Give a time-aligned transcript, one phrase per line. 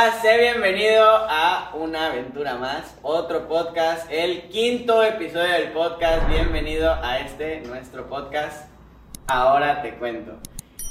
[0.00, 6.28] hola, sé bienvenido a una aventura más, otro podcast, el quinto episodio del podcast.
[6.28, 8.68] Bienvenido a este nuestro podcast.
[9.26, 10.38] Ahora te cuento.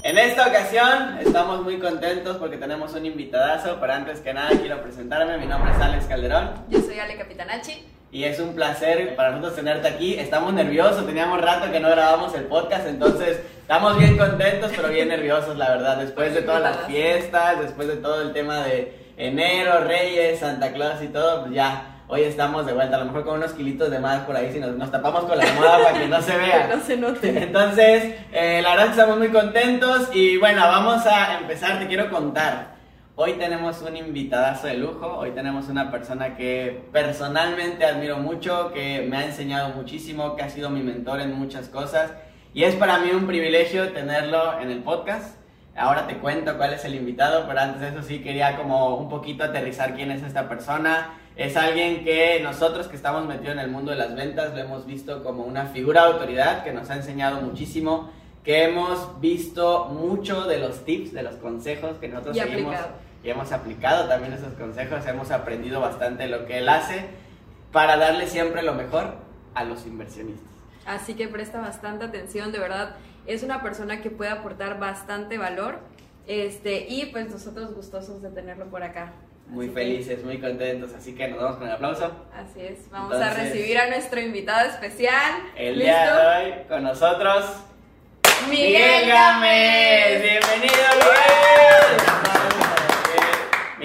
[0.04, 4.82] En esta ocasión estamos muy contentos porque tenemos un invitadazo, pero antes que nada quiero
[4.82, 5.38] presentarme.
[5.38, 6.66] Mi nombre es Alex Calderón.
[6.70, 7.86] Yo soy Ale Capitanachi.
[8.12, 10.16] Y es un placer para nosotros tenerte aquí.
[10.16, 15.10] Estamos nerviosos, teníamos rato que no grabamos el podcast, entonces estamos bien contentos, pero bien
[15.10, 15.98] nerviosos, la verdad.
[15.98, 21.02] Después de todas las fiestas, después de todo el tema de enero, Reyes, Santa Claus
[21.04, 22.96] y todo, pues ya, hoy estamos de vuelta.
[22.96, 25.44] A lo mejor con unos kilitos de más por ahí, si nos, tapamos con la
[25.44, 26.68] almohada para que no se vea.
[26.68, 27.44] Que no se note.
[27.44, 31.80] Entonces, eh, la verdad estamos muy contentos y bueno, vamos a empezar.
[31.80, 32.78] Te quiero contar.
[33.20, 39.08] Hoy tenemos un invitadazo de lujo, hoy tenemos una persona que personalmente admiro mucho, que
[39.10, 42.12] me ha enseñado muchísimo, que ha sido mi mentor en muchas cosas
[42.54, 45.37] y es para mí un privilegio tenerlo en el podcast.
[45.78, 49.10] Ahora te cuento cuál es el invitado, pero antes de eso sí quería como un
[49.10, 51.14] poquito aterrizar quién es esta persona.
[51.36, 54.88] Es alguien que nosotros que estamos metidos en el mundo de las ventas lo hemos
[54.88, 58.10] visto como una figura de autoridad que nos ha enseñado muchísimo,
[58.44, 63.08] que hemos visto mucho de los tips, de los consejos que nosotros y seguimos aplicado
[63.24, 67.06] y hemos aplicado también esos consejos, hemos aprendido bastante lo que él hace
[67.72, 69.16] para darle siempre lo mejor
[69.54, 70.48] a los inversionistas.
[70.86, 72.96] Así que presta bastante atención, de verdad,
[73.28, 75.80] es una persona que puede aportar bastante valor
[76.28, 79.14] este, y pues nosotros gustosos de tenerlo por acá.
[79.48, 82.12] Muy felices, muy contentos, así que nos vamos con el aplauso.
[82.34, 85.42] Así es, vamos a recibir a nuestro invitado especial.
[85.56, 87.46] El día de hoy con nosotros,
[88.50, 90.22] Miguel, Gámez.
[90.22, 92.37] Bienvenido, Miguel.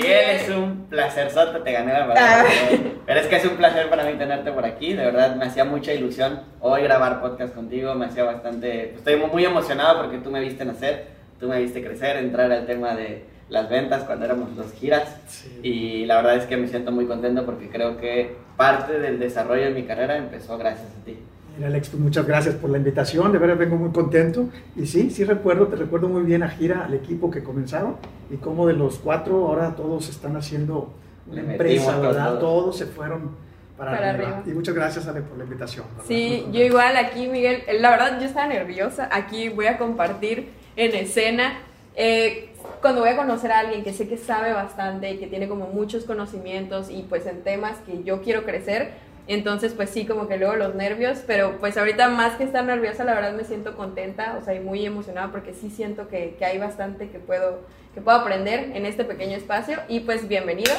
[0.03, 2.45] Miguel, es un placer, Soto, te gané la palabra.
[2.47, 2.79] Ah.
[3.07, 5.65] Pero es que es un placer para mí tenerte por aquí, de verdad me hacía
[5.65, 10.41] mucha ilusión hoy grabar podcast contigo, me hacía bastante, estoy muy emocionado porque tú me
[10.41, 11.07] viste nacer,
[11.39, 15.17] tú me viste crecer, entrar al tema de las ventas cuando éramos dos giras
[15.63, 19.65] y la verdad es que me siento muy contento porque creo que parte del desarrollo
[19.65, 21.19] de mi carrera empezó gracias a ti.
[21.57, 24.49] Mira, Alex, pues muchas gracias por la invitación, de verdad vengo muy contento.
[24.77, 27.97] Y sí, sí recuerdo, te recuerdo muy bien a Gira, al equipo que comenzaron,
[28.31, 30.95] y cómo de los cuatro ahora todos están haciendo
[31.31, 32.39] una empresa, ¿verdad?
[32.39, 32.77] Todos.
[32.77, 33.37] se fueron
[33.77, 34.43] para, arriba.
[34.47, 35.85] Y muchas gracias, Ale, por la invitación.
[36.07, 40.95] Sí, yo igual aquí, Miguel, la verdad yo estaba nerviosa, aquí voy a compartir en
[40.95, 41.59] escena.
[41.95, 42.49] Eh,
[42.81, 45.67] cuando voy a conocer a alguien que sé que sabe bastante y que tiene como
[45.67, 48.93] muchos conocimientos y pues en temas que yo quiero crecer,
[49.29, 53.05] entonces, pues sí, como que luego los nervios, pero pues ahorita más que estar nerviosa,
[53.05, 56.45] la verdad me siento contenta, o sea, y muy emocionada porque sí siento que, que
[56.45, 57.61] hay bastante que puedo,
[57.95, 60.73] que puedo aprender en este pequeño espacio y pues bienvenido.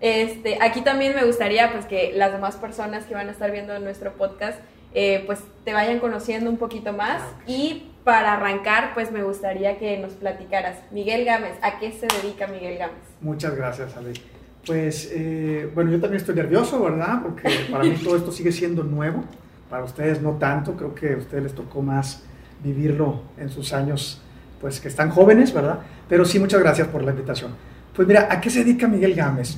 [0.00, 3.78] Este, aquí también me gustaría pues que las demás personas que van a estar viendo
[3.78, 4.58] nuestro podcast
[4.94, 9.96] eh, pues te vayan conociendo un poquito más y para arrancar pues me gustaría que
[9.98, 12.98] nos platicaras Miguel Gámez, ¿a qué se dedica Miguel Gámez?
[13.20, 14.31] Muchas gracias Ale.
[14.66, 17.20] Pues eh, bueno, yo también estoy nervioso, ¿verdad?
[17.22, 19.24] Porque para mí todo esto sigue siendo nuevo,
[19.68, 22.22] para ustedes no tanto, creo que a ustedes les tocó más
[22.62, 24.22] vivirlo en sus años,
[24.60, 25.80] pues que están jóvenes, ¿verdad?
[26.08, 27.50] Pero sí, muchas gracias por la invitación.
[27.94, 29.56] Pues mira, ¿a qué se dedica Miguel Gámez?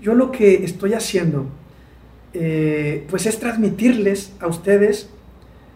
[0.00, 1.46] Yo lo que estoy haciendo,
[2.34, 5.08] eh, pues es transmitirles a ustedes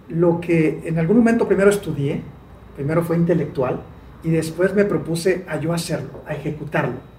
[0.08, 2.20] lo que en algún momento primero estudié,
[2.74, 3.80] primero fue intelectual,
[4.24, 7.15] y después me propuse a yo hacerlo, a ejecutarlo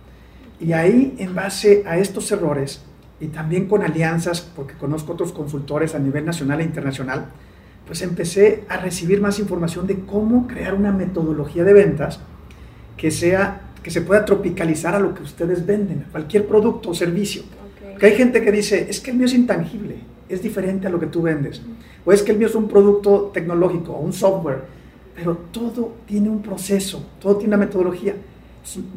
[0.59, 2.81] y ahí, en base a estos errores,
[3.19, 7.27] y también con alianzas, porque conozco otros consultores a nivel nacional e internacional,
[7.85, 12.19] pues empecé a recibir más información de cómo crear una metodología de ventas
[12.97, 16.93] que sea que se pueda tropicalizar a lo que ustedes venden, a cualquier producto o
[16.93, 17.43] servicio.
[17.91, 19.95] Porque hay gente que dice, es que el mío es intangible,
[20.27, 21.61] es diferente a lo que tú vendes.
[22.03, 24.63] O es que el mío es un producto tecnológico o un software.
[25.15, 28.15] Pero todo tiene un proceso, todo tiene una metodología.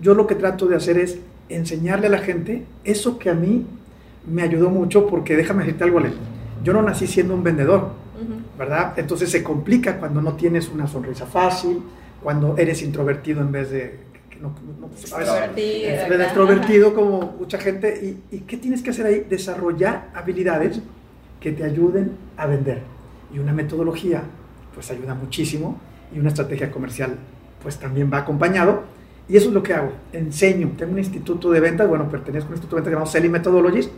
[0.03, 1.19] Yo lo que trato de hacer es
[1.51, 3.67] enseñarle a la gente eso que a mí
[4.27, 6.13] me ayudó mucho porque déjame decirte algo, Ale.
[6.63, 7.93] Yo no nací siendo un vendedor,
[8.59, 8.95] ¿verdad?
[8.97, 11.83] Entonces se complica cuando no tienes una sonrisa fácil,
[12.23, 14.11] cuando eres introvertido en vez de
[14.41, 18.19] no, no, extrovertido, extrovertido como mucha gente.
[18.31, 19.27] ¿Y, ¿Y qué tienes que hacer ahí?
[19.29, 20.81] Desarrollar habilidades
[21.41, 22.83] que te ayuden a vender.
[23.35, 24.23] Y una metodología,
[24.75, 25.79] pues ayuda muchísimo.
[26.15, 27.17] Y una estrategia comercial,
[27.63, 28.85] pues también va acompañado
[29.29, 30.73] y eso es lo que hago, enseño.
[30.77, 33.91] Tengo un instituto de ventas, bueno, pertenezco a un instituto de ventas llamado Selling Methodologies,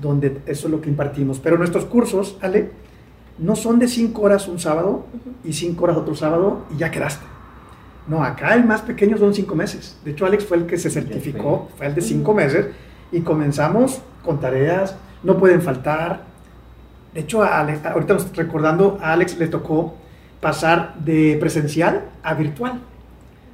[0.00, 1.40] donde eso es lo que impartimos.
[1.40, 2.70] Pero nuestros cursos, Ale,
[3.38, 5.06] no son de cinco horas un sábado
[5.44, 7.26] y cinco horas otro sábado y ya quedaste.
[8.06, 9.98] No, acá el más pequeño son cinco meses.
[10.04, 12.68] De hecho, Alex fue el que se certificó, fue el de cinco meses,
[13.12, 16.24] y comenzamos con tareas, no pueden faltar.
[17.12, 19.94] De hecho, ahorita recordando, a Alex le tocó
[20.40, 22.80] pasar de presencial a virtual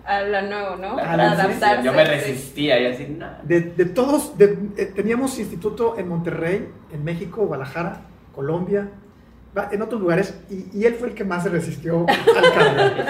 [0.06, 0.92] a lo nuevo, ¿no?
[0.98, 1.84] Ah, Para adaptarse.
[1.84, 3.26] Yo me resistía y así, no.
[3.42, 8.02] De, de todos, de- eh, teníamos instituto en Monterrey, en México, Guadalajara,
[8.34, 8.88] Colombia,
[9.70, 13.04] en otros lugares, y, y él fue el que más se resistió al cambio.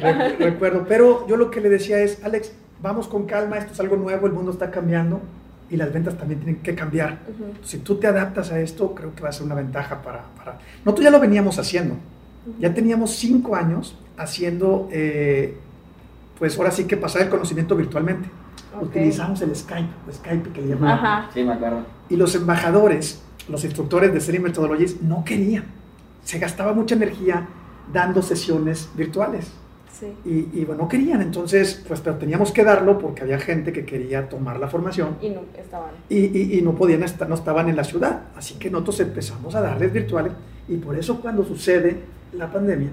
[0.00, 2.52] Re- recuerdo, pero yo lo que le decía es, Alex,
[2.82, 5.20] vamos con calma, esto es algo nuevo, el mundo está cambiando
[5.70, 7.20] y las ventas también tienen que cambiar.
[7.28, 7.64] Ujú.
[7.64, 10.24] Si tú te adaptas a esto, creo que va a ser una ventaja para...
[10.36, 10.58] para...
[10.84, 11.96] Nosotros ya lo veníamos haciendo.
[12.60, 15.56] Ya teníamos cinco años haciendo, eh,
[16.38, 18.28] pues ahora sí que pasar el conocimiento virtualmente.
[18.76, 18.84] Ok.
[18.88, 20.98] Utilizamos el Skype, o Skype que le llamaban.
[20.98, 21.30] Ajá.
[21.32, 21.78] Sí, me acuerdo.
[22.08, 25.64] Y los embajadores, los instructores de Selling Methodologies, no querían.
[26.24, 27.46] Se gastaba mucha energía
[27.92, 29.50] dando sesiones virtuales.
[29.98, 30.12] Sí.
[30.26, 31.22] Y, y, bueno, no querían.
[31.22, 35.30] Entonces, pues pero teníamos que darlo porque había gente que quería tomar la formación Y
[35.30, 35.90] no estaban.
[36.10, 38.24] y, y- y no podían estar, no estaban en la ciudad.
[38.36, 40.32] Así que nosotros empezamos a darles virtuales
[40.68, 41.96] y por eso cuando sucede
[42.34, 42.90] la pandemia,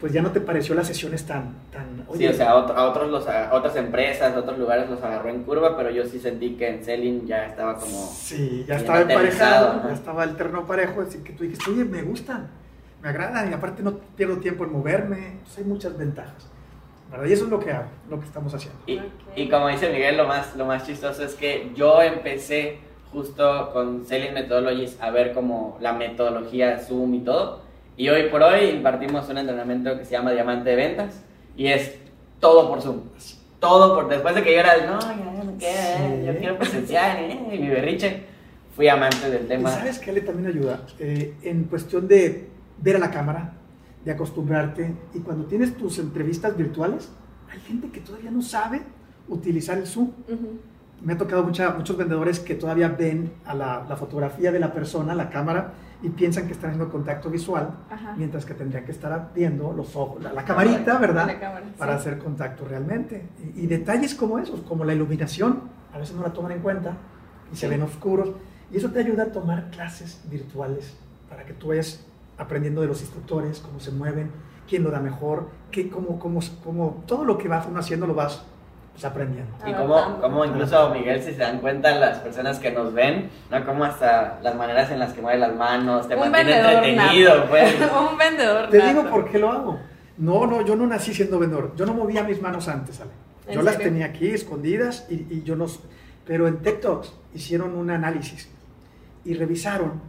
[0.00, 1.54] pues ya no te pareció las sesiones tan...
[1.72, 4.90] tan Sí, o sea, a, otro- a otros los, a otras empresas, a otros lugares
[4.90, 8.06] los agarró en curva, pero yo sí sentí que en Selling ya estaba como...
[8.06, 9.88] Sí, ya estaba emparejado, ajá.
[9.88, 12.48] ya estaba el terreno parejo, así que tú dijiste, oye, me gustan,
[13.02, 16.48] me agradan y aparte no pierdo tiempo en moverme, entonces hay muchas ventajas.
[17.10, 17.26] ¿verdad?
[17.26, 18.78] Y eso es lo que hago, lo que estamos haciendo.
[18.86, 19.04] Y, Ok.
[19.36, 22.78] y como dice Miguel, lo más, lo más chistoso es que yo empecé
[23.12, 27.62] justo con Selling Methodologies a ver como la metodología Zoom y todo.
[27.96, 31.22] Y hoy por hoy impartimos un entrenamiento que se llama Diamante de Ventas
[31.56, 31.94] y es
[32.40, 33.00] todo por Zoom.
[33.60, 34.08] Todo por...
[34.08, 36.26] Después de que yo era, el, no, ya no queda, Sí.
[36.26, 38.24] yo quiero presencial, eh", y mi berriche,
[38.74, 39.70] fui amante del ¿Y tema.
[39.70, 40.84] sabes qué le también ayuda?
[40.98, 42.48] Eh, en cuestión de
[42.78, 43.54] ver a la cámara,
[44.04, 47.10] de acostumbrarte, y cuando tienes tus entrevistas virtuales,
[47.50, 48.82] hay gente que todavía no sabe
[49.28, 50.08] utilizar el Zoom.
[50.28, 50.58] Ujú.
[51.04, 54.72] Me ha tocado mucha- muchos vendedores que todavía ven a la, la fotografía de la
[54.72, 58.14] persona, la cámara, y piensan que están haciendo contacto visual, Ajá.
[58.16, 61.26] mientras que tendrían que estar viendo los ojos, la, la camarita, ¿verdad?
[61.26, 63.26] La cámara, Para hacer contacto realmente.
[63.54, 65.60] Y, y detalles como esos, como la iluminación,
[65.94, 66.96] a veces no la toman en cuenta
[67.52, 68.32] y se ven oscuros.
[68.72, 70.96] Y eso te ayuda a tomar clases virtuales
[71.30, 72.04] para que tú vayas
[72.38, 74.30] aprendiendo de los instructores, cómo se mueven,
[74.68, 78.14] quién lo da mejor, qué, cómo, cómo, cómo, todo lo que vas uno haciendo lo
[78.14, 78.44] vas
[78.94, 79.54] pues, aprendiendo.
[79.66, 83.64] Y como, como incluso Miguel, si se dan cuenta las personas que nos ven, ¿no?
[83.66, 87.34] Como hasta las maneras en las que mueve las manos, te Un mantiene vendedor entretenido,
[87.36, 87.48] nato.
[87.50, 87.74] pues.
[88.12, 88.88] Un vendedor Te nato.
[88.90, 89.78] digo por qué lo hago.
[90.16, 91.72] No, no, yo no nací siendo vendedor.
[91.76, 93.10] Yo no movía mis manos antes, Ale.
[93.48, 93.90] ¿En Yo las serio?
[93.90, 95.80] tenía aquí escondidas y, y yo los...
[96.24, 98.48] Pero en TikToks hicieron un análisis
[99.24, 100.00] y revisaron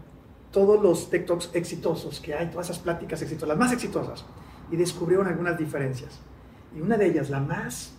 [0.51, 4.23] todos los TikToks exitosos que hay, todas esas pláticas exitosas, las más exitosas,
[4.71, 6.19] y descubrieron algunas diferencias.
[6.73, 7.94] Y una de ellas, la más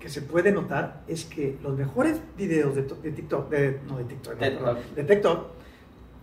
[0.00, 4.04] que se puede notar, es que los mejores videos de, de TikTok, de, no de
[4.04, 4.64] TikTok, no, TikTok.
[4.64, 5.46] perdón, de TikTok,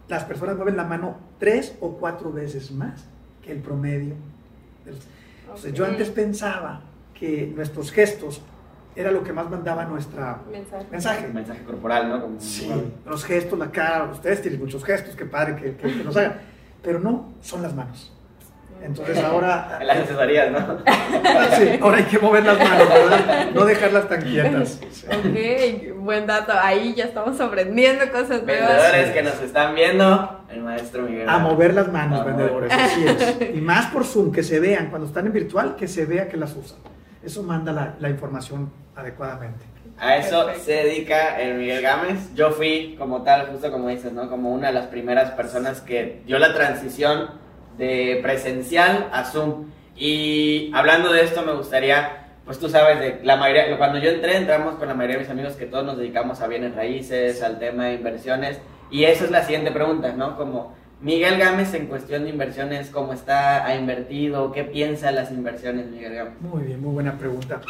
[0.10, 3.06] las personas mueven la mano tres o cuatro veces más
[3.44, 4.16] que el promedio.
[5.46, 6.82] Entonces, yo antes pensaba
[7.14, 8.42] que nuestros gestos
[8.96, 10.86] era lo que más mandaba nuestra Mensaje.
[10.90, 11.28] mensaje.
[11.28, 12.22] Mensaje corporal, ¿no?
[12.22, 12.70] Como, Sí,
[13.06, 16.40] los gestos, la cara, ustedes tienen muchos gestos, qué padre que, que- que nos hagan,
[16.82, 18.12] pero no, son las manos.
[18.82, 20.78] Entonces ahora, En las asesorías, ¿no?
[21.58, 23.48] sí, ahora hay que mover las manos, ¿verdad?
[23.54, 24.80] No dejarlas tan quietas.
[25.08, 26.54] Ok, buen dato.
[26.60, 28.70] Ahí ya estamos aprendiendo cosas nuevas.
[28.70, 31.28] Vendedores que nos están viendo, el maestro Miguel.
[31.28, 33.38] A mover las manos, vendedores, así es.
[33.56, 36.38] Y más por Zoom, que se vean, cuando están en virtual, que se vea que
[36.38, 36.80] las usan.
[37.24, 39.66] Eso manda la, la información adecuadamente.
[40.00, 40.66] A eso Perfecto.
[40.66, 42.34] se dedica el Miguel Gámez.
[42.36, 44.30] Yo fui como tal, justo como dices, ¿no?
[44.30, 47.30] Como una de las primeras personas que dio la transición
[47.78, 49.66] de presencial a Zoom.
[49.96, 54.38] Y hablando de esto, me gustaría, pues tú sabes, de la mayoría, cuando yo entré,
[54.38, 57.60] entramos con la mayoría de mis amigos que todos nos dedicamos a bienes raíces, al
[57.60, 58.60] tema de inversiones.
[58.92, 60.38] Y esa es la siguiente pregunta, ¿no?
[60.38, 63.66] Como Miguel Gámez en cuestión de inversiones, ¿cómo está?
[63.66, 64.52] ¿Ha invertido?
[64.52, 66.34] ¿Qué piensa las inversiones, Miguel Gámez?
[66.42, 67.62] Muy bien, muy buena pregunta.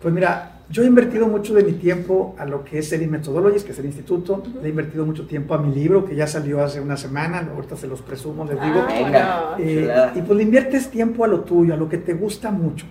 [0.00, 3.64] Pues mira, yo he invertido mucho de mi tiempo a lo que es el Methodologies,
[3.64, 4.42] que es el instituto.
[4.60, 7.48] Le he invertido mucho tiempo a mi libro, que ya salió hace una semana.
[7.54, 8.84] Ahorita se los presumo, les digo.
[8.88, 9.68] Ah, bueno.
[9.70, 10.12] Eh, chulada.
[10.14, 12.86] y pues le inviertes tiempo a lo tuyo, a lo que te gusta mucho.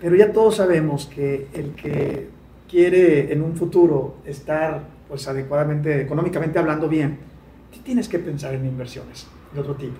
[0.00, 2.30] Pero ya todos sabemos que el que
[2.68, 7.18] quiere en un futuro estar pues adecuadamente, económicamente hablando bien,
[7.84, 9.96] tienes que pensar en inversiones de otro tipo.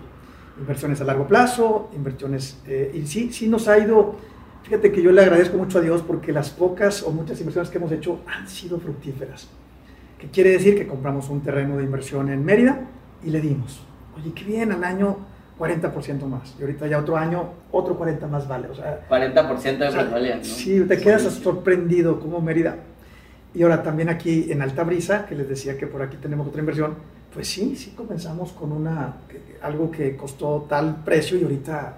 [0.58, 2.58] Inversiones a largo plazo, inversiones...
[2.66, 4.16] eh, y sí, sí nos ha ido...
[4.62, 7.78] Fíjate que yo le agradezco mucho a Dios porque las pocas o muchas inversiones que
[7.78, 9.48] hemos hecho han sido fructíferas.
[10.18, 12.80] Que quiere decir que compramos un terreno de inversión en Mérida
[13.24, 13.80] y le dimos.
[14.16, 15.16] Oye, qué bien, al año
[15.58, 16.54] 40% más.
[16.58, 18.68] Y ahorita ya otro año, otro 40% más vale.
[18.68, 20.44] O sea, 40% de plusvalía, ¿no?
[20.44, 21.52] Sí, te quedas Buenísimo.
[21.52, 22.76] sorprendido como Mérida.
[23.54, 26.60] Y ahora también aquí en Alta Brisa, que les decía que por aquí tenemos otra
[26.60, 26.94] inversión,
[27.34, 29.16] pues sí, sí comenzamos con una,
[29.62, 31.96] algo que costó tal precio y ahorita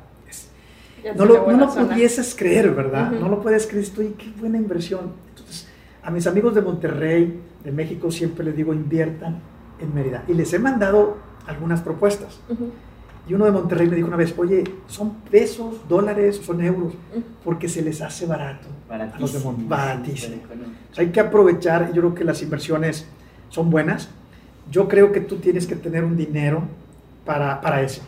[1.16, 3.12] no lo, no lo pudieses creer, ¿verdad?
[3.12, 3.20] Ujú.
[3.22, 5.12] No lo puedes creer, estoy, qué buena inversión.
[5.30, 5.68] Entonces,
[6.02, 9.40] a mis amigos de Monterrey, de México, siempre les digo, inviertan
[9.80, 10.24] en Mérida.
[10.28, 11.16] Y les he mandado
[11.46, 12.38] algunas propuestas.
[12.48, 12.70] Ujú,
[13.28, 16.94] Y uno de Monterrey me dijo una vez, oye, ¿son pesos, dólares son euros?
[16.94, 17.22] ujú.
[17.44, 18.68] Porque se les hace barato.
[18.90, 20.36] A los de Mon- Baratísimo.
[20.42, 20.72] baratísimo.
[20.90, 23.06] O sea, hay que aprovechar, yo creo que las inversiones
[23.48, 24.08] son buenas.
[24.70, 26.62] Yo creo que tú tienes que tener un dinero
[27.24, 28.02] para, para eso.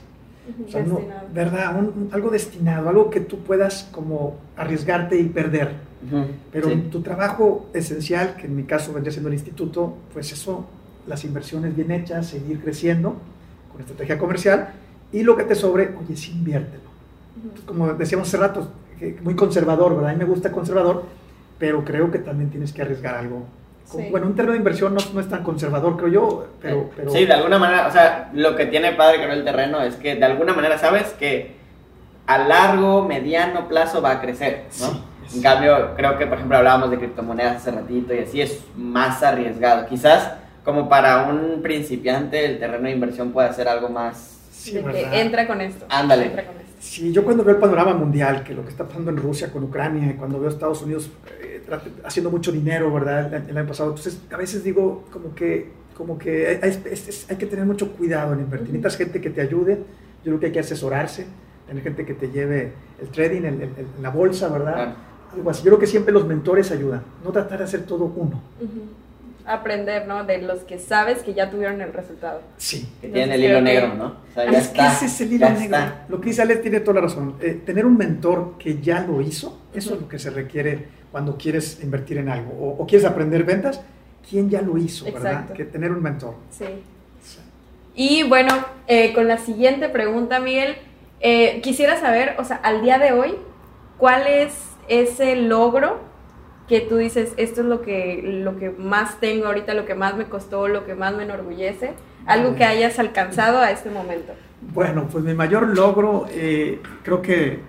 [0.66, 1.00] O sea, no-.
[1.34, 1.76] ¿Verdad?
[1.78, 5.72] Un- un- algo destinado, algo que tú puedas como arriesgarte y perder.
[6.06, 6.88] Ujú, Pero sí.
[6.90, 10.66] tu trabajo esencial, que en mi caso vendría siendo el instituto, pues eso,
[11.06, 13.16] las inversiones bien hechas, seguir creciendo
[13.72, 14.68] con estrategia comercial
[15.12, 16.84] y lo que te sobre, oye, sí inviértelo.
[17.36, 17.66] Ujú.
[17.66, 18.70] Como decíamos hace rato,
[19.22, 20.10] muy conservador, ¿verdad?
[20.10, 21.04] A mí me gusta conservador,
[21.58, 23.44] pero creo que también tienes que arriesgar algo.
[23.84, 24.08] Sí.
[24.10, 26.90] Bueno, un término de inversión no, no es tan conservador, creo yo, pero...
[26.96, 29.96] pero Sí, de alguna manera, o sea, lo que tiene padre con el terreno es
[29.96, 31.54] que de alguna manera sabes que
[32.26, 34.86] a largo, mediano plazo va a crecer, ¿no?
[34.86, 35.36] Sí, sí.
[35.36, 39.22] En cambio, creo que, por ejemplo, hablábamos de criptomonedas hace ratito y así es más
[39.22, 39.86] arriesgado.
[39.86, 40.32] Quizás
[40.64, 44.38] como para un principiante el terreno de inversión puede ser algo más...
[44.50, 45.84] sí, que entra con esto.
[45.90, 46.26] Ándale.
[46.26, 46.64] Entra con esto.
[46.80, 49.64] Sí, yo cuando veo el panorama mundial, que lo que está pasando en Rusia con
[49.64, 51.10] Ucrania, y cuando veo Estados Unidos
[51.40, 51.53] eh,
[52.04, 53.33] haciendo mucho dinero, ¿verdad?
[53.35, 56.83] El, el año pasado, entonces a veces digo como que, como que hay,
[57.28, 58.68] hay- que tener mucho cuidado en invertir.
[58.68, 59.76] Necesitas gente que te ayude,
[60.25, 61.26] yo creo que hay que asesorarse,
[61.66, 63.71] tener gente que te lleve el trading, el- el-
[64.02, 64.75] la bolsa, ¿verdad?
[64.75, 64.92] Claro.
[65.35, 65.62] Algo así.
[65.64, 68.40] Yo creo que siempre los mentores ayudan, no tratar de hacer todo uno.
[68.61, 68.83] Ujú.
[69.46, 70.24] Aprender, ¿no?
[70.24, 72.40] De los que sabes que ya tuvieron el resultado.
[72.56, 72.88] Sí.
[73.00, 74.06] Que tienen el hilo que- negro, ¿no?
[74.06, 74.88] O sea, ya es está.
[74.88, 75.64] que ese es el hilo ya negro.
[75.76, 76.04] está.
[76.08, 77.36] Lo que dice Alex tiene toda la razón.
[77.40, 81.36] Eh, tener un mentor que ya lo hizo, eso es lo que se requiere cuando
[81.36, 83.82] quieres invertir en algo o, o quieres aprender ventas.
[84.28, 85.50] ¿Quién ya lo hizo, verdad?
[85.52, 86.34] Que tener un mentor.
[86.50, 86.64] Sí.
[87.94, 88.52] Y bueno,
[88.88, 90.76] eh, con la siguiente pregunta, Miguel,
[91.20, 93.34] eh, quisiera saber, o sea, al día de hoy,
[93.98, 94.52] ¿cuál es
[94.88, 96.00] ese logro
[96.68, 100.16] que tú dices, esto es lo que, lo que más tengo ahorita, lo que más
[100.16, 101.92] me costó, lo que más me enorgullece?
[102.26, 104.33] Algo que hayas alcanzado a este momento.
[104.73, 107.61] Bueno, pues mi mayor logro, eh, creo que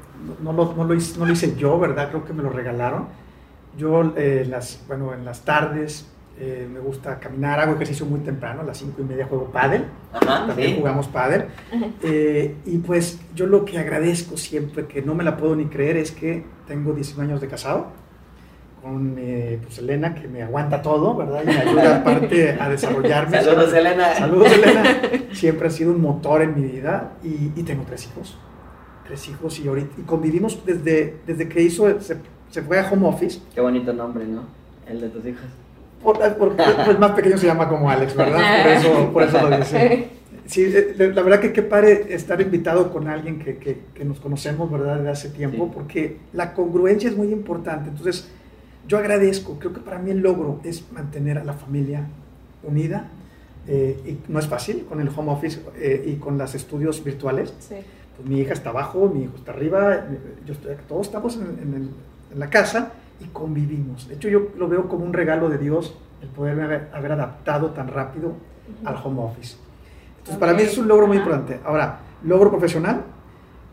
[0.42, 2.10] no lo, no, lo hice, no lo hice yo, ¿verdad?
[2.10, 3.08] Creo que me lo regalaron.
[3.78, 6.10] Yo, eh, las, bueno, en las tardes
[6.40, 9.88] eh, me gusta caminar, hago ejercicio muy temprano, a las cinco y media juego pádel.
[10.14, 10.75] Ajá, también sí.
[10.78, 11.48] jugamos pádel.
[12.02, 15.98] Eh, y pues yo lo que agradezco siempre, que no me la puedo ni creer,
[15.98, 18.05] es que tengo 19 años de casado
[18.86, 21.42] con eh, pues Elena, que me aguanta todo, ¿verdad?
[21.42, 23.42] Y me ayuda aparte a desarrollarme.
[23.42, 24.13] Saludos, Elena.
[24.13, 24.84] Saludos, Elena.
[25.32, 28.38] Siempre ha sido un motor en mi vida y, y tengo tres hijos.
[29.08, 32.18] Tres hijos y ahorita y convivimos desde, desde que hizo, se,
[32.51, 33.39] se fue a home office.
[33.56, 34.44] Qué bonito nombre, ¿no?
[34.88, 35.42] El de tus hijos.
[36.04, 38.62] Por, por- por- el más pequeño se llama como Alex, ¿verdad?
[38.63, 40.10] Por eso, por eso lo dice.
[40.46, 44.20] Sí, eh, la verdad que qué padre estar invitado con alguien que, que, que nos
[44.20, 44.98] conocemos, ¿verdad?
[44.98, 45.72] Desde hace tiempo, Sí.
[45.74, 47.89] porque la congruencia es muy importante.
[47.89, 48.32] Entonces,
[48.88, 52.08] yo agradezco, creo que para mí el logro es mantener a la familia
[52.63, 53.08] unida.
[53.68, 57.51] eh, y no es fácil con el home office eh, y con los estudios virtuales.
[57.60, 57.75] Sí.
[58.15, 60.06] Pues mi hija está abajo, mi hijo está arriba,
[60.46, 61.89] yo estoy, todos estamos en, en el-
[62.32, 64.08] en la casa y convivimos.
[64.08, 67.72] De hecho, yo lo veo como un regalo de Dios el poderme haber, haber adaptado
[67.72, 68.34] tan rápido
[68.84, 69.56] al home office.
[70.20, 71.60] Entonces, para mí es un logro muy importante.
[71.65, 73.01] Ahora, logro profesional,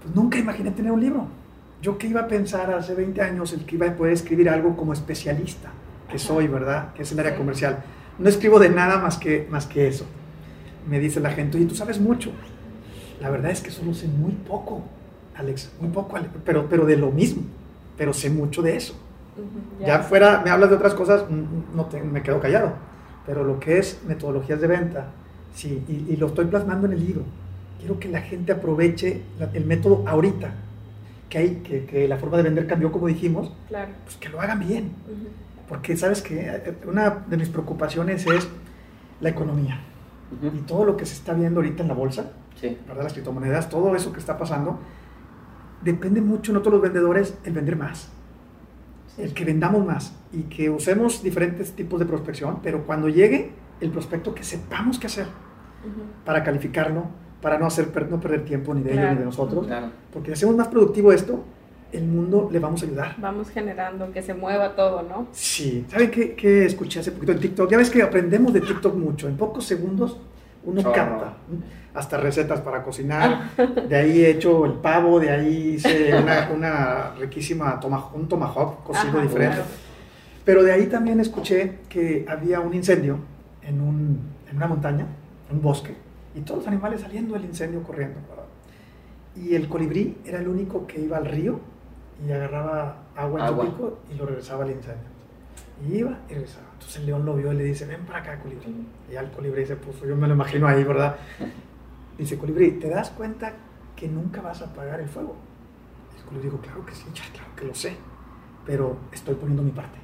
[0.02, 1.26] pues nunca imaginé tener un libro.
[1.82, 4.76] Yo que iba a pensar hace 20 años el que iba a poder escribir algo
[4.76, 5.70] como especialista,
[6.08, 6.94] que soy, ¿verdad?
[6.94, 7.82] Que es el área comercial.
[8.18, 10.06] No escribo de nada más que, más que eso.
[10.88, 12.30] Me dice la gente, oye, tú sabes mucho.
[13.20, 14.82] La verdad es que solo sé muy poco,
[15.36, 17.42] Alex, muy poco, Ale- pero, pero de lo mismo,
[17.96, 18.94] pero sé mucho de eso.
[19.36, 22.74] Ujú, Ya fuera, me hablas de otras cosas, mm, no te- me quedo callado.
[23.26, 25.06] Pero lo que es metodologías de venta,
[25.54, 27.22] sí, y, y lo estoy plasmando en el libro.
[27.80, 30.52] Quiero que la gente aproveche la- el método ahorita,
[31.32, 33.90] que, hay, que, que la forma de vender cambió, como dijimos, Claro.
[34.04, 34.92] pues que lo hagan bien.
[35.06, 35.28] Ujú.
[35.66, 38.46] Porque, ¿sabes que Una de mis preocupaciones es
[39.22, 39.80] la economía
[40.42, 40.58] y Ujú.
[40.66, 42.76] todo lo que se está viendo ahorita en la bolsa, Sí.
[42.86, 43.04] ¿verdad?
[43.04, 44.78] Las criptomonedas, todo eso que está pasando,
[45.80, 48.10] depende mucho, no todos los vendedores, el vender más
[49.16, 49.22] Sí.
[49.22, 53.90] el que vendamos más y que usemos diferentes tipos de prospección, pero cuando llegue el
[53.90, 56.02] prospecto que sepamos qué hacer Ujú.
[56.26, 57.06] para calificarlo,
[57.42, 59.14] para no hacer no perder tiempo ni de ellos Claro.
[59.14, 59.86] ni de nosotros, Claro.
[60.12, 61.44] porque si hacemos más productivo esto,
[61.92, 63.14] el mundo le vamos a ayudar.
[63.18, 65.26] Vamos generando que se mueva todo, ¿no?
[65.32, 67.70] Sí, ¿saben qué, qué escuché hace poquito en TikTok?
[67.70, 70.18] Ya ves que aprendemos de TikTok mucho, en pocos segundos
[70.64, 70.94] uno Chorro.
[70.94, 71.34] capta
[71.92, 73.50] hasta recetas para cocinar,
[73.88, 78.82] de ahí he hecho el pavo, de ahí hice una, una riquísima toma, un tomahawk
[78.84, 79.56] cocido Ajá, diferente.
[79.56, 79.70] claro.
[80.44, 83.18] Pero de ahí también escuché que había un incendio
[83.60, 84.20] en, un-
[84.50, 85.06] en una montaña,
[85.50, 85.94] en un bosque,
[86.34, 88.20] y todos los animales saliendo del incendio corriendo.
[88.28, 88.42] ¿verdad?
[89.34, 91.60] y el colibrí era el único que iba al río
[92.26, 93.64] y agarraba agua en Agua.
[93.64, 95.08] su pico y lo regresaba al incendio.
[95.86, 96.66] Y iba y regresaba.
[96.74, 98.86] Entonces el león lo vio y le dice, ven para acá, colibrí.
[99.08, 101.16] Y ya el colibrí se puso, yo me lo imagino ahí, ¿verdad?
[102.18, 103.54] Dice, colibrí, ¿te das cuenta
[103.96, 105.34] que nunca vas a apagar el fuego?
[106.14, 107.96] Y el colibrí dijo, claro que sí, ya, claro que lo sé,
[108.66, 109.98] pero estoy poniendo mi parte.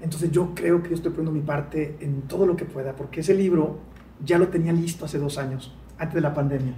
[0.00, 3.20] Entonces yo creo que yo estoy poniendo mi parte en todo lo que pueda, porque
[3.20, 3.78] ese libro
[4.24, 6.74] ya lo tenía listo hace dos años, antes de la pandemia.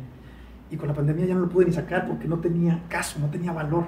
[0.71, 3.27] Y con la pandemia ya no lo pude ni sacar porque no tenía caso, no
[3.29, 3.85] tenía valor.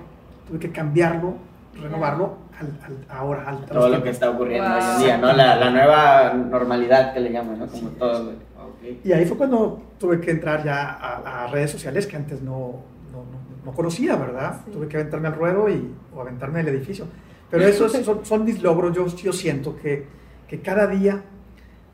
[0.47, 1.35] Tuve que cambiarlo,
[1.81, 4.79] renovarlo al, al- ahora, al, Todo lo que está ocurriendo Wow.
[4.79, 5.33] hoy en día, ¿no?
[5.33, 7.67] La, la nueva normalidad que le llaman, ¿no?
[7.67, 8.31] Como Sí, todo.
[8.31, 9.05] ok.
[9.05, 12.83] Y ahí fue cuando tuve que entrar ya a, a redes sociales que antes no,
[13.13, 14.61] no, no- no conocía, ¿verdad?
[14.65, 14.71] Sí.
[14.73, 17.07] Tuve que aventarme al ruedo y, o aventarme del edificio.
[17.51, 18.95] Pero esos son, son mis logros.
[18.95, 20.07] Yo, yo siento que,
[20.47, 21.23] que cada día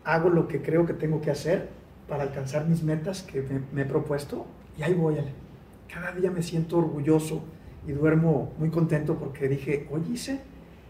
[0.05, 1.69] hago lo que creo que tengo que hacer
[2.09, 4.47] para alcanzar mis metas que me, me he propuesto
[4.79, 5.19] y ahí voy.
[5.19, 5.33] Ale.
[5.93, 7.43] Cada día me siento orgulloso
[7.87, 10.41] y duermo muy contento porque dije, oye, hice,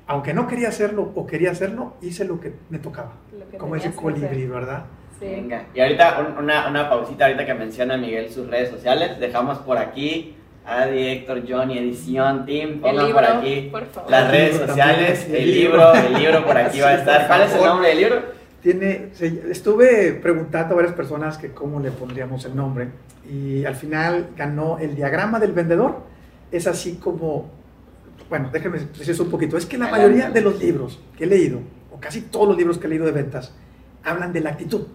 [0.07, 3.13] aunque no quería hacerlo o quería hacerlo, hice lo que me tocaba.
[3.51, 4.47] Que Como ese colibrí.
[4.47, 4.85] ¿verdad?
[5.19, 5.27] Sí.
[5.27, 5.67] Venga.
[5.75, 9.79] Y ahorita un- una, una pausita, ahorita que menciona Miguel sus redes sociales, dejamos por
[9.79, 14.11] aquí Adi, Héctor, Johnny, Edición, Team, pongan libro, por aquí por favor.
[14.11, 16.07] las redes sociales, el el libro, libro.
[16.17, 17.27] el libro por aquí va a estar.
[17.27, 18.42] ¿Cuál es el nombre del libro?
[18.63, 22.89] Tiene, se- estuve preguntando a varias personas que cómo le pondríamos el nombre
[23.29, 26.01] y al final ganó el diagrama del vendedor.
[26.53, 27.51] Es así como,
[28.29, 29.57] bueno, déjenme preciso un poquito.
[29.57, 32.79] Es que la mayoría de los libros que he leído, o casi todos los libros
[32.79, 33.53] que he leído de ventas,
[34.05, 34.87] hablan de la actitud.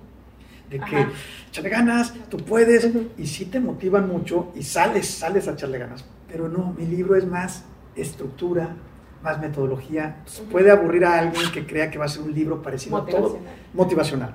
[0.70, 1.10] De que Ajá.
[1.50, 6.06] échale ganas, tú puedes, y sí te motivan mucho y sales, sales a echarle ganas.
[6.30, 7.64] Pero no, mi libro es más
[7.96, 8.76] estructura,
[9.22, 10.16] más metodología.
[10.20, 10.50] Entonces, Ujú.
[10.52, 13.38] Puede aburrir a alguien que crea que va a ser un libro parecido a todo
[13.74, 14.34] Motivacional.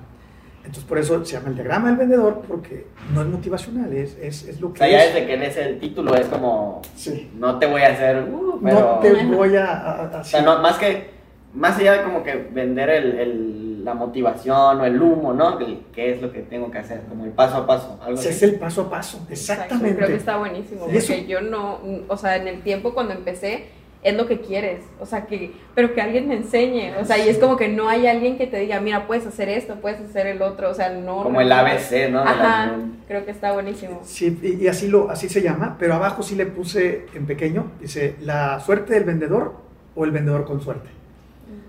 [0.59, 4.47] Entonces, por eso se llama el diagrama del vendedor, porque no es motivacional, es, es,
[4.47, 5.13] es lo O que sea, ya es.
[5.13, 7.29] desde que lees el título es como, Sí.
[7.37, 8.79] no te voy a hacer, uh, pero...
[8.79, 9.65] No te voy a...
[9.65, 11.09] a- a- O sea, no, más que,
[11.53, 15.59] más allá de como que vender el, el- la motivación o el humo, ¿no?
[15.59, 17.01] El- ¿Qué es lo que tengo que hacer?
[17.09, 18.37] Como el paso a paso, algo Ese así.
[18.45, 19.33] es el paso a paso, Exacto,
[19.65, 19.97] exactamente.
[19.97, 20.85] Creo que está buenísimo.
[20.87, 23.65] Eso- Porque yo no, o sea, en el tiempo cuando empecé,
[24.03, 24.83] es lo que quieres.
[24.99, 26.93] O sea, que, pero que alguien me enseñe.
[27.01, 29.47] O sea, y es como que no hay alguien que te diga, mira, puedes hacer
[29.49, 30.69] esto, puedes hacer el otro.
[30.69, 31.23] O sea, no.
[31.23, 32.19] Como el ABC, ¿no?
[32.19, 34.01] Ajá, la- creo que está buenísimo.
[34.03, 37.71] Sí, y, y así, lo, así se llama, pero abajo sí le puse en pequeño,
[37.79, 39.55] dice, la suerte del vendedor
[39.95, 40.89] o el vendedor con suerte.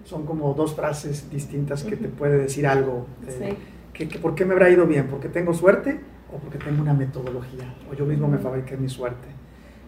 [0.05, 3.07] Son como dos frases distintas que te puede decir algo.
[3.27, 3.57] eh, Sí.
[3.93, 5.07] que, que ¿Por qué me habrá ido bien?
[5.07, 5.99] ¿Porque tengo suerte
[6.33, 7.75] o porque tengo una metodología?
[7.91, 9.29] O yo mismo me fabriqué mi suerte.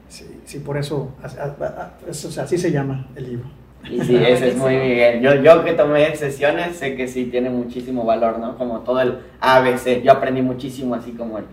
[0.09, 3.51] Sí, sí por eso, as- a- a- eso, o sea, así se llama el libro.
[3.91, 5.21] Y sí, ese es muy bien.
[5.21, 8.57] Yo, yo que tomé sesiones sé que sí tiene muchísimo valor, ¿no?
[8.59, 10.03] Como todo el ABC.
[10.03, 11.45] Yo aprendí muchísimo así como el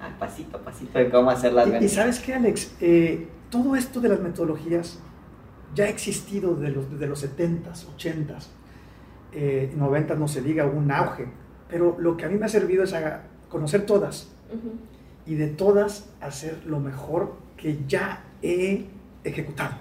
[0.00, 1.92] ah, pasito a pasito de cómo hacer las Y, y ventas.
[1.92, 5.00] sabes qué, Alex, Eh, todo esto de las metodologías
[5.74, 8.46] ya ha existido desde los, desde los 70s, 80s,
[9.32, 11.26] eh, 90s, no se diga, hubo un auge.
[11.68, 14.72] Pero lo que a mí me ha servido es a conocer todas Ujú.
[15.26, 18.84] y de todas hacer lo mejor que ya he
[19.24, 19.74] ejecutado.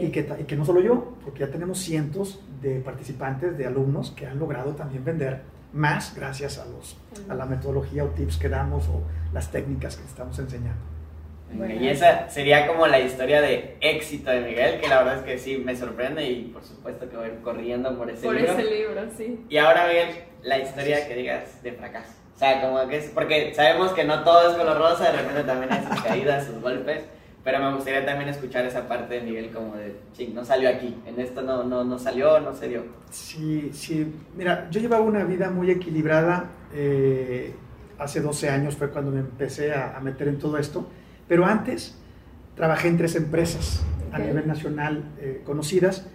[0.00, 3.66] Y que, ta- y que no solo yo, porque ya tenemos cientos de participantes, de
[3.66, 5.40] alumnos que han logrado también vender
[5.72, 6.96] más gracias a, los,
[7.28, 10.80] a la metodología o tips que damos o las técnicas que estamos enseñando.
[11.52, 15.22] Venga, Y esa sería como la historia de éxito de Miguel, que la verdad es
[15.24, 18.52] que sí me sorprende y por supuesto que voy corriendo por ese Por libro.
[18.52, 19.44] ese libro, sí.
[19.48, 20.08] Y ahora Miguel,
[20.42, 22.12] la historia que digas de fracaso.
[22.36, 25.42] O sea, como que es, porque sabemos que no todo es color rosa, de repente
[25.44, 27.02] también hay sus caídas, sus golpes,
[27.42, 31.00] pero me gustaría también escuchar esa parte de Miguel como de, ching, no salió aquí,
[31.06, 32.84] en esto no, no, no salió, no se dio.
[33.10, 34.12] Sí, sí.
[34.36, 36.44] Mira, yo llevaba una vida muy equilibrada.
[36.74, 37.54] eh,
[37.98, 40.86] hace 12 años fue cuando me empecé a, a meter en todo esto.
[41.28, 41.96] Pero antes
[42.54, 44.24] trabajé en tres empresas a Ok.
[44.26, 46.06] nivel nacional eh, conocidas.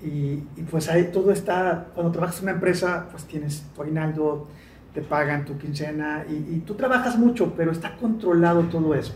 [0.00, 4.46] Y, y pues ahí todo está, cuando trabajas en una empresa, pues tienes tu aguinaldo,
[4.94, 9.12] te pagan tu quincena y, y tú trabajas mucho, pero está controlado todo eso.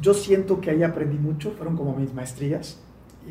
[0.00, 2.78] Yo siento que ahí aprendí mucho, fueron como mis maestrías.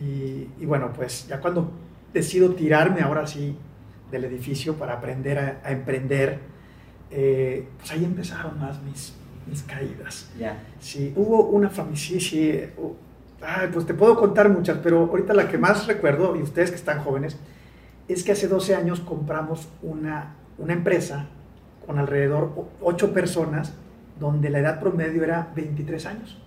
[0.02, 1.70] Y, y bueno, pues ya cuando
[2.14, 3.58] decido tirarme ahora sí
[4.10, 6.40] del edificio para aprender a, a emprender,
[7.10, 9.14] eh, pues ahí empezaron más mis,
[9.48, 10.30] mis caídas.
[10.40, 10.58] Ya.
[10.80, 12.94] Sí, hubo una familia, sí, sí, hu-
[13.42, 16.78] ay, pues te puedo contar muchas, pero ahorita la que más recuerdo, y ustedes que
[16.78, 17.38] están jóvenes,
[18.08, 21.28] es que hace 12 años compramos una, una empresa
[21.92, 23.74] con alrededor o- 8 personas,
[24.18, 26.38] donde la edad promedio era 23 años.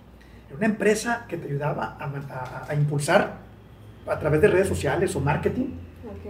[0.47, 3.37] Era una empresa que te ayudaba a, ma- a- a impulsar
[4.07, 5.67] a través de redes sociales o marketing,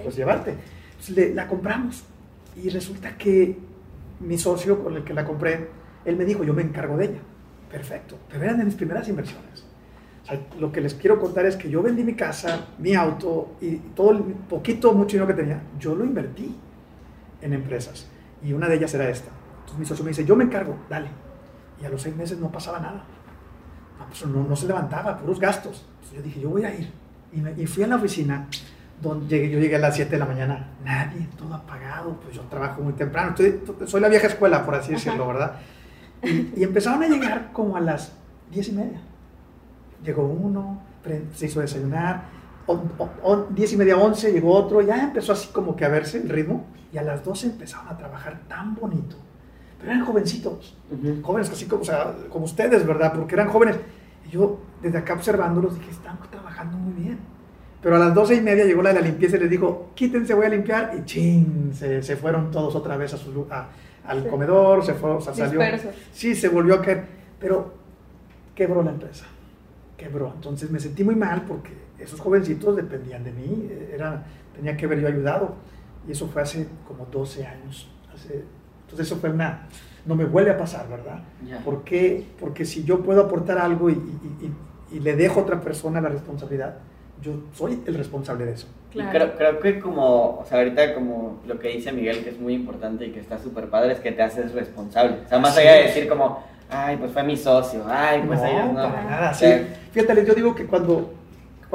[0.04, 0.54] pues llevarte.
[0.91, 2.04] Entonces, le- la compramos
[2.62, 3.58] y resulta que
[4.19, 5.69] mi socio con el que la compré,
[6.04, 7.19] él me dijo, yo me encargo de ella.
[7.71, 9.65] perfecto, pero eran de mis primeras inversiones.
[10.23, 13.56] O sea, lo que les quiero contar es que yo vendí mi casa, mi auto
[13.60, 16.56] y todo el poquito, mucho dinero que tenía, yo lo invertí
[17.41, 18.08] en empresas.
[18.45, 19.29] Y una de ellas era esta.
[19.60, 21.08] Entonces mi socio me dice, yo me encargo, dale.
[21.81, 23.03] Y a los seis meses no pasaba nada.
[23.99, 25.86] No, pues no, no se levantaba, puros gastos.
[25.95, 26.91] Entonces yo dije, yo voy a ir.
[27.34, 28.47] Y, me- y fui a la oficina,
[29.01, 32.41] donde llegué, yo llegué a las 7 de la mañana, nadie, todo apagado, pues yo
[32.43, 35.55] trabajo muy temprano, estoy- soy la vieja escuela, por así decirlo, ¿verdad?
[36.23, 38.13] Y, y empezaron a llegar como a las
[38.51, 39.01] 10 y media.
[40.03, 40.81] Llegó uno,
[41.34, 42.23] se hizo desayunar,
[42.67, 45.89] o- o- o- 10 y media, 11, llegó otro, ya empezó así como que a
[45.89, 49.17] verse el ritmo, y a las 12 empezaron a trabajar tan bonito.
[49.80, 50.78] Pero eran jovencitos,
[51.21, 53.13] jóvenes así como, o sea, como ustedes, ¿verdad?
[53.13, 53.78] Porque eran jóvenes.
[54.28, 57.19] Y yo, desde acá observándolos, dije, están trabajando muy bien.
[57.82, 60.34] Pero a las doce y media llegó la de la limpieza y les dijo, quítense,
[60.34, 60.93] voy a limpiar.
[60.97, 63.67] Y chin, se, se fueron todos otra vez a su, a-
[64.08, 64.30] al Sí.
[64.30, 65.60] comedor, se fue, o sea, salió.
[66.12, 67.06] Sí, se volvió a caer.
[67.39, 67.73] Pero
[68.56, 69.25] quebró la empresa.
[69.97, 70.32] Quebró.
[70.34, 73.69] Entonces me sentí muy mal porque esos jovencitos dependían de mí.
[73.93, 74.23] Era,
[74.55, 75.55] tenía que haber yo ayudado.
[76.08, 77.89] Y eso fue hace como 12 años.
[78.13, 78.43] Hace-
[78.84, 79.67] entonces eso fue una...
[80.05, 81.23] No me vuelve a pasar, ¿verdad?
[81.47, 81.58] Ya.
[81.60, 82.23] ¿Por qué?
[82.39, 85.99] Porque si yo puedo aportar algo y, y- y- y le dejo a otra persona
[85.99, 86.75] la responsabilidad,
[87.23, 88.67] yo soy el responsable de eso.
[88.91, 89.12] Y Claro.
[89.12, 92.53] Creo, creo que como, o sea, ahorita como lo que dice Miguel, que es muy
[92.53, 95.21] importante y que está súper padre, es que te haces responsable.
[95.25, 98.39] O sea, más Así allá de decir como, ay, pues fue mi socio, ay, pues
[98.39, 98.73] no, ellos no.
[98.84, 99.34] para nada.
[99.34, 99.47] Sí.
[99.91, 101.14] Fíjate, yo digo que cuando,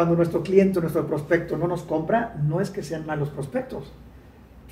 [0.00, 3.92] cuando nuestro cliente, nuestro prospecto no nos compra, no es que sean malos prospectos.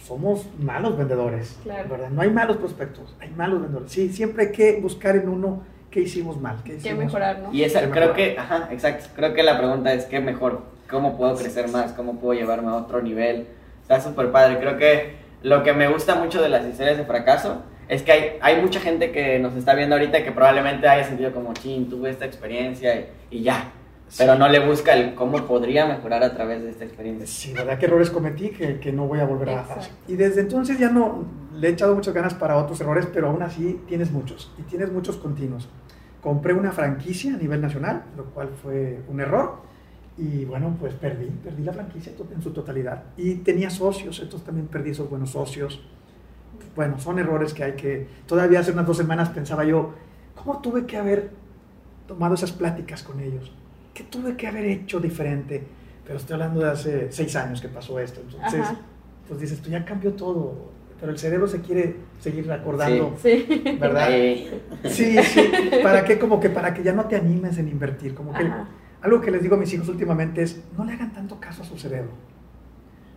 [0.07, 1.87] Somos malos vendedores, Claro.
[1.87, 2.09] ¿verdad?
[2.09, 3.93] No hay malos prospectos, hay malos vendedores.
[3.93, 5.61] Sí, siempre hay que buscar en uno
[5.91, 7.53] qué hicimos mal, qué Que hicimos mejorar, ¿no?
[7.53, 8.17] Y esa, creo mejor.
[8.17, 9.09] que, ajá, exacto.
[9.15, 12.77] Creo que la pregunta es qué mejor, cómo puedo crecer más, cómo puedo llevarme a
[12.77, 13.49] otro nivel.
[13.83, 14.59] Está súper padre.
[14.61, 18.31] Creo que lo que me gusta mucho de las historias de fracaso es que hay,
[18.41, 22.09] hay mucha gente que nos está viendo ahorita que probablemente haya sentido como, chin, tuve
[22.09, 23.73] esta experiencia y, y ya.
[24.17, 27.27] Pero no le busca el cómo podría mejorar a través de esta experiencia.
[27.27, 27.79] Sí, ¿verdad?
[27.79, 29.93] ¿Qué errores cometí que, que no voy a volver a hacer?
[30.07, 33.43] Y desde entonces ya no le he echado muchas ganas para otros errores, pero aún
[33.43, 35.69] así tienes muchos, y tienes muchos continuos.
[36.23, 39.57] Compré una franquicia a nivel nacional, lo cual fue un error,
[40.17, 43.05] y bueno, pues perdí, perdí la franquicia en su totalidad.
[43.17, 45.81] Y tenía socios, entonces también perdí esos buenos socios.
[46.75, 48.09] Bueno, son errores que hay que...
[48.27, 49.95] Todavía hace unas dos semanas pensaba yo,
[50.35, 51.31] ¿cómo tuve que haber
[52.07, 53.53] tomado esas pláticas con ellos?
[53.99, 55.61] ¿Qué tuve que haber hecho diferente?
[56.07, 58.21] Pero estoy hablando de hace seis años que pasó esto.
[58.21, 58.77] Entonces, Ajá.
[59.27, 63.45] pues dices, tú ya cambió todo, pero el cerebro se quiere seguir acordando, Sí.
[63.81, 64.07] ¿verdad?
[64.13, 65.51] Eh, Sí, sí.
[65.83, 66.17] ¿Para qué?
[66.17, 68.15] Como que para que ya no te animes en invertir.
[68.15, 68.69] Como que Ajá.
[69.03, 71.65] algo que les digo a mis hijos últimamente es, no le hagan tanto caso a
[71.65, 72.13] su cerebro.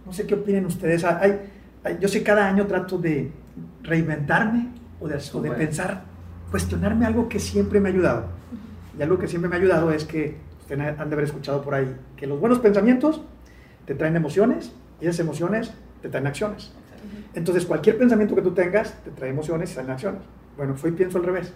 [0.04, 1.04] No sé qué opinen ustedes.
[1.04, 1.39] Hay,
[1.84, 3.30] hay- yo sé cada año trato de
[3.84, 6.06] reinventarme o de, o de pensar,
[6.50, 8.26] cuestionarme algo que siempre me ha ayudado.
[8.98, 11.74] Y algo que siempre me ha ayudado es que, ustedes han de haber escuchado por
[11.76, 13.22] ahí, que los buenos pensamientos
[13.86, 16.72] te traen emociones y esas emociones te traen acciones.
[17.34, 20.22] Entonces, cualquier pensamiento que tú tengas te trae emociones y traen acciones.
[20.58, 21.54] Bueno, hoy pienso al revés.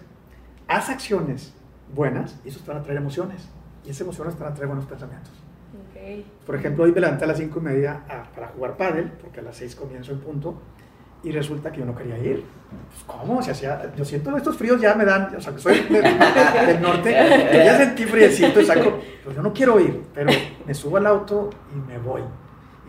[0.68, 1.54] Haz acciones
[1.94, 3.48] buenas y eso te van a traer emociones.
[3.84, 5.30] Y esas emociones te van a traer buenos pensamientos.
[5.30, 6.24] Ok.
[6.46, 9.40] Por ejemplo, hoy me levanté a las cinco y media a- para jugar pádel, porque
[9.40, 10.60] a las 6 comienzo en punto,
[11.26, 12.44] y resulta que yo no quería ir.
[12.88, 13.42] Pues, ¿cómo?
[13.42, 16.00] Se hacía, yo siento estos fríos ya me dan, o sea, que soy de-
[16.66, 20.30] del norte, ya sentí friecito, saco, pues yo no quiero ir, pero
[20.64, 22.22] me subo al auto y me voy.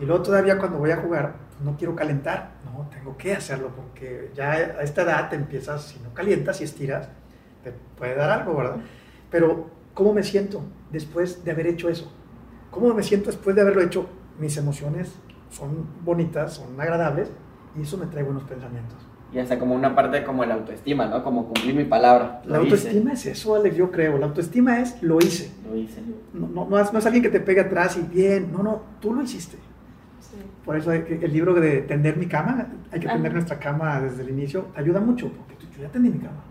[0.00, 3.70] Y luego todavía cuando voy a jugar, pues, no quiero calentar, no, tengo que hacerlo,
[3.74, 7.08] porque ya a esta edad te empiezas, si no calientas y estiras,
[7.64, 8.76] te puede dar algo, ¿verdad?
[9.32, 12.12] Pero, ¿cómo me siento después de haber hecho eso?
[12.70, 14.06] ¿Cómo me siento después de haberlo hecho?
[14.38, 15.10] Mis emociones
[15.50, 17.28] son bonitas, son agradables
[17.78, 18.96] y eso me trae buenos pensamientos.
[19.32, 21.22] Y hasta como una parte como la autoestima, ¿no?
[21.22, 22.40] Como cumplir mi palabra.
[22.46, 24.16] La Lo hice, autoestima es eso, Alex, yo creo.
[24.16, 25.52] La autoestima es lo hice.
[25.68, 26.00] Lo hice.
[26.32, 28.82] No, no, no es, no es alguien que te pegue atrás y bien, no, no,
[29.00, 29.58] tú lo hiciste.
[30.20, 30.36] Sí.
[30.64, 33.16] Por eso el libro de tender mi cama, hay que Ajá.
[33.16, 36.18] tender nuestra cama desde el inicio, te ayuda mucho, porque tú- yo ya tendí mi
[36.20, 36.42] cama.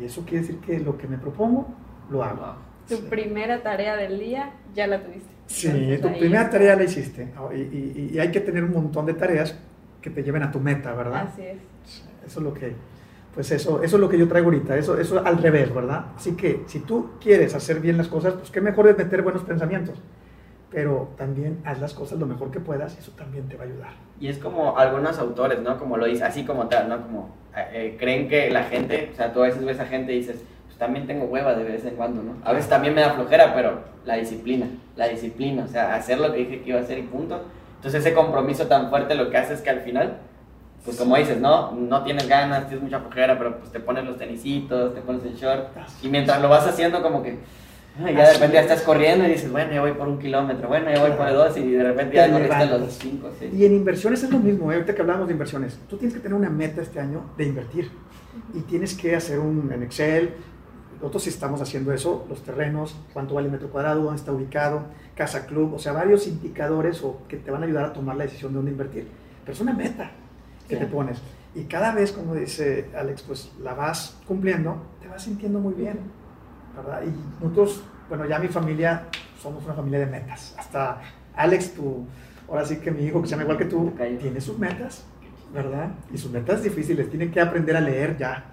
[0.00, 1.68] Y eso quiere decir que lo que me propongo,
[2.10, 2.36] lo hago.
[2.40, 2.54] Wow.
[2.88, 3.06] Tu Sí.
[3.10, 5.28] primera tarea del día ya la tuviste.
[5.46, 6.52] Sí, Entonces, tu primera está.
[6.52, 7.32] tarea la hiciste.
[7.54, 9.58] Y, y- y hay que tener un montón de tareas
[10.00, 11.28] que te lleven a tu meta, ¿verdad?
[11.32, 11.56] Así es.
[12.26, 12.74] Eso es lo que,
[13.34, 16.06] pues eso, eso es lo que yo traigo ahorita, eso, eso al revés, ¿verdad?
[16.16, 19.42] Así que si tú quieres hacer bien las cosas, pues qué mejor es meter buenos
[19.42, 19.96] pensamientos,
[20.70, 23.66] pero también haz las cosas lo mejor que puedas y eso también te va a
[23.66, 23.92] ayudar.
[24.20, 25.78] Y es como algunos autores, ¿no?
[25.78, 27.02] Como lo dice, así como tal, ¿no?
[27.02, 30.18] Como eh, creen que la gente, o sea, tú a veces ves a gente y
[30.18, 32.34] dices, pues también tengo hueva de vez en cuando, ¿no?
[32.44, 36.32] A veces también me da flojera, pero la disciplina, la disciplina, o sea, hacer lo
[36.32, 37.42] que dije que iba a hacer y punto.
[37.78, 40.18] Entonces ese compromiso tan fuerte lo que hace es que al final
[40.84, 41.72] pues como dices, ¿no?
[41.72, 45.34] No tienes ganas, tienes mucha flojera, pero pues te pones los tenisitos, te pones el
[45.34, 45.68] short.
[46.02, 47.38] Y mientras lo vas haciendo como que...
[47.98, 50.90] ya de repente ya estás corriendo y dices, bueno, ya voy por un kilómetro, bueno,
[50.90, 53.52] ya voy por dos y de repente ya Te corriste los cinco, seis.
[53.52, 54.76] Y en inversiones es lo mismo, ¿eh?
[54.76, 57.90] ahorita que hablamos de inversiones, tú tienes que tener una meta este año de invertir
[58.54, 60.36] y tienes que hacer un en Excel,
[61.00, 64.82] nosotros sí estamos haciendo eso, los terrenos, cuánto vale el metro cuadrado, dónde está ubicado,
[65.14, 68.24] casa club, o sea, varios indicadores o que te van a ayudar a tomar la
[68.24, 69.08] decisión de dónde invertir.
[69.44, 70.10] Pero es una meta
[70.68, 70.80] que Sí.
[70.80, 71.20] te pones
[71.54, 75.98] y cada vez, como dice Alex, pues la vas cumpliendo, te vas sintiendo muy bien,
[76.76, 77.02] ¿verdad?
[77.06, 79.04] Y nosotros, bueno, ya mi familia,
[79.40, 80.54] somos una familia de metas.
[80.58, 81.00] Hasta
[81.34, 82.04] Alex, tu,
[82.48, 85.04] ahora sí que mi hijo, que se llama igual que tú, tiene sus metas,
[85.54, 85.90] ¿verdad?
[86.12, 88.44] Y sus metas difíciles, tiene que aprender a leer ya.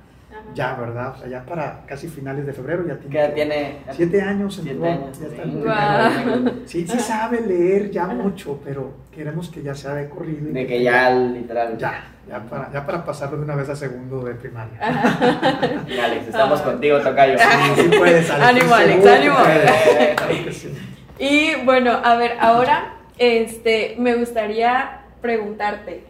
[0.54, 1.14] Ya, ¿verdad?
[1.16, 3.20] O sea, ya para casi finales de febrero ya ¿Qué tiene...
[3.26, 3.78] edad tiene?
[3.92, 5.50] Siete años, Siete entró, años, ya está sí.
[5.50, 6.52] en primero.
[6.66, 10.50] Sí, sí sabe leer ya mucho, pero queremos que ya sea de corrido.
[10.50, 11.78] y De que ya literal.
[11.78, 14.78] Ya, ya para, ya para pasarlo de una vez a segundo de primaria.
[14.82, 16.64] Alex, estamos Ah.
[16.64, 17.38] contigo, Tocayo.
[17.38, 18.50] Sí, sí puedes, Alex.
[18.50, 19.36] Ánimo, Alex, ánimo.
[21.20, 26.04] Y bueno, a ver, ahora este, me gustaría preguntarte,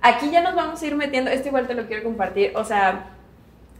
[0.00, 3.10] aquí ya nos vamos a ir metiendo, esto igual te lo quiero compartir, o sea,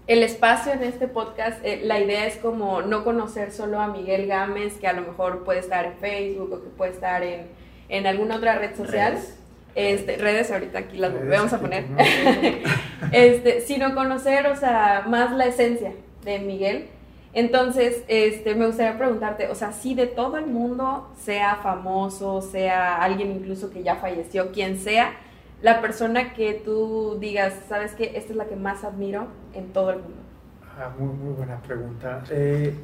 [0.06, 4.26] el espacio en este podcast, eh, la idea es como no conocer solo a Miguel
[4.26, 7.48] Gámez, que a lo mejor puede estar en Facebook o que puede estar en,
[7.88, 9.14] en alguna otra red social.
[9.14, 9.38] Redes.
[9.74, 11.90] Este, redes ahorita aquí las Redes, vamos a poner.
[11.90, 11.98] ¿no?
[13.12, 15.92] este, sino conocer, o sea, más la esencia
[16.24, 16.88] de Miguel.
[17.34, 22.96] Entonces, este, me gustaría preguntarte, o sea, si de todo el mundo, sea famoso, sea
[22.96, 25.12] alguien incluso que ya falleció, quien sea,
[25.62, 29.90] la persona que tú digas, sabes que esta es la que más admiro en todo
[29.90, 30.22] el mundo.
[30.78, 32.22] Ah, muy, muy buena pregunta.
[32.30, 32.74] Eh,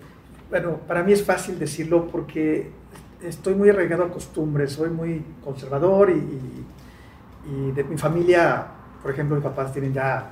[0.51, 2.71] bueno, para mí es fácil decirlo porque
[3.23, 6.67] estoy muy arraigado a costumbres, soy muy conservador y, y-
[7.73, 8.67] de mi familia,
[9.03, 10.31] por ejemplo, mis papás tienen ya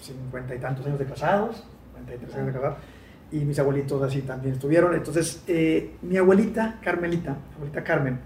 [0.00, 1.64] cincuenta y tantos años de casados,
[1.94, 2.78] 53 años de casados,
[3.30, 4.94] y mis abuelitos así también estuvieron.
[4.94, 8.18] Entonces, eh, mi abuelita, Carmelita, abuelita Carmen,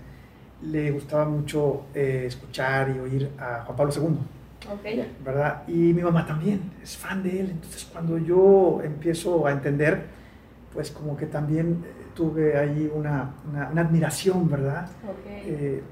[0.70, 4.18] le gustaba mucho eh, escuchar y oír a Juan Pablo II.
[4.72, 5.07] Ok.
[5.24, 5.62] ¿verdad?
[5.68, 7.50] Y mi mamá también es fan de él.
[7.50, 10.05] Entonces, cuando yo empiezo a entender,
[10.72, 14.88] pues como que también eh, tuve ahí una, una- una admiración, ¿verdad?
[15.46, 15.83] Eh,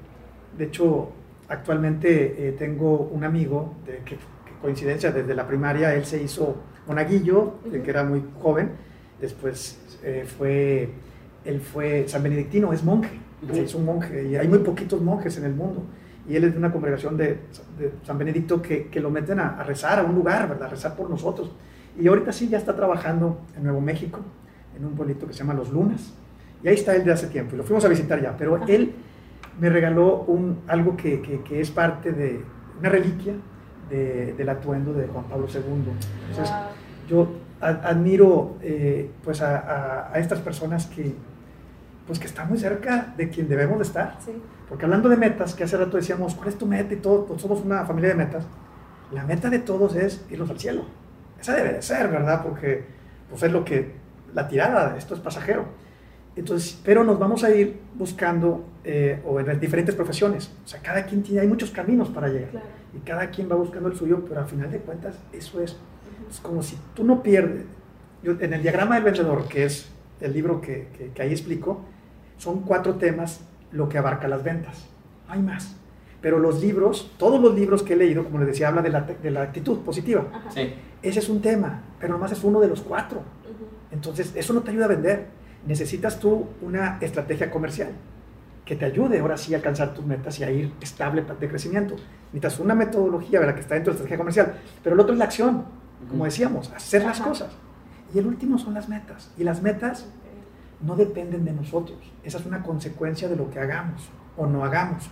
[0.57, 1.09] de hecho,
[1.47, 6.57] actualmente eh, tengo un amigo, de, que, que coincidencia, desde la primaria él se hizo
[6.87, 8.71] monaguillo, que era muy joven,
[9.21, 10.89] después eh, fue,
[11.45, 13.55] él fue San Benedictino, es monje, Ujú.
[13.55, 15.83] se hizo un monje, y hay muy poquitos monjes en el mundo,
[16.27, 17.39] y él es de una congregación de,
[17.77, 20.67] de San Benedicto que, que lo meten a, a rezar a un lugar, ¿verdad?
[20.67, 21.51] A rezar por nosotros.
[21.99, 24.19] Y ahorita sí ya está trabajando en Nuevo México,
[24.77, 26.13] en un pueblito que se llama Los Lunas,
[26.63, 28.93] y ahí está él de hace tiempo, y lo fuimos a visitar ya, pero él
[29.59, 32.41] me regaló un, algo que, que- que es parte de
[32.79, 33.33] una reliquia
[33.89, 35.61] de- del atuendo de Juan Pablo II.
[36.29, 36.67] Entonces, Wow.
[37.09, 37.27] yo
[37.61, 41.13] admiro eh, pues a, a- a estas personas que,
[42.07, 44.17] pues que están muy cerca de quien debemos de estar.
[44.23, 44.31] Sí.
[44.69, 46.93] Porque hablando de metas, que hace rato decíamos, ¿cuál es tu meta?
[46.93, 48.45] Y todo, pues somos una familia de metas.
[49.11, 50.85] La meta de todos es irnos al cielo.
[51.39, 52.41] Esa debe de ser, ¿verdad?
[52.43, 52.85] Porque
[53.29, 53.93] pues es lo que,
[54.33, 55.65] la tirada, esto es pasajero.
[56.35, 60.51] Entonces, pero nos vamos a ir buscando, eh, o en diferentes profesiones.
[60.65, 62.49] O sea, cada quien tiene, hay muchos caminos para llegar.
[62.49, 62.65] Claro.
[62.95, 65.77] Y cada quien va buscando el suyo, pero al final de cuentas, eso es
[66.29, 67.65] es como si tú no pierdes.
[68.23, 69.89] Yo, en el diagrama del vendedor, que es
[70.21, 71.81] el libro que, que- que ahí explico,
[72.37, 73.41] son cuatro temas
[73.71, 74.87] lo que abarca las ventas.
[75.27, 75.75] No hay más.
[76.21, 79.01] Pero los libros, todos los libros que he leído, como les decía, habla de la,
[79.01, 80.25] de la actitud positiva.
[80.53, 80.73] Sí.
[81.01, 83.21] Ese es un tema, pero nomás es uno de los cuatro.
[83.91, 85.27] Entonces, eso no te ayuda a vender.
[85.67, 87.89] Necesitas tú una estrategia comercial
[88.65, 91.95] que te ayude ahora sí a alcanzar tus metas y a ir estable de crecimiento.
[92.31, 93.55] Necesitas una metodología ¿verdad?
[93.55, 95.65] que está dentro de la estrategia comercial, pero el otro es la acción,
[96.09, 97.51] como decíamos, hacer las cosas.
[98.13, 99.31] Y el último son las metas.
[99.37, 100.07] Y las metas
[100.83, 101.97] no dependen de nosotros.
[102.23, 105.09] Esa es una consecuencia de lo que hagamos o no hagamos.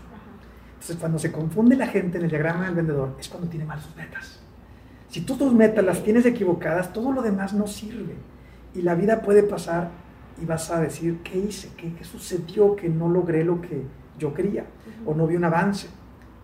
[0.73, 3.79] Entonces, cuando se confunde la gente en el diagrama del vendedor, es cuando tiene mal
[3.79, 4.39] sus metas.
[5.09, 8.15] Si tú tus metas las tienes equivocadas, todo lo demás no sirve.
[8.73, 9.91] Y la vida puede pasar
[10.41, 11.69] y vas a decir, ¿qué hice?
[11.77, 13.83] ¿Qué, qué sucedió que no logré lo que
[14.17, 14.65] yo quería?
[15.05, 15.87] O no vi un avance.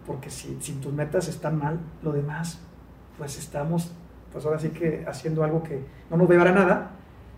[0.05, 2.59] Porque si, si tus metas están mal, lo demás,
[3.17, 3.91] pues estamos,
[4.31, 6.91] pues ahora sí que haciendo algo que no nos va a llevar a nada.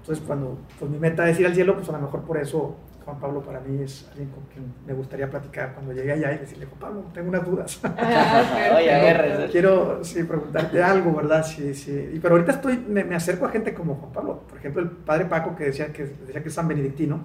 [0.09, 2.75] Entonces, cuando pues mi meta es ir al cielo, pues a lo mejor por eso
[3.05, 6.39] Juan Pablo para mí es alguien con quien me gustaría platicar cuando llegue allá y
[6.39, 7.79] decirle, Juan Pablo, tengo unas dudas.
[7.95, 9.49] Ah, Oye.
[9.51, 11.45] Quiero sí, preguntarte algo, ¿verdad?
[11.45, 12.09] Sí, sí.
[12.15, 14.39] Y, pero ahorita estoy, me, me acerco a gente como Juan Pablo.
[14.49, 17.19] Por ejemplo, el padre Paco, que decía que, decía que es San Benedictino,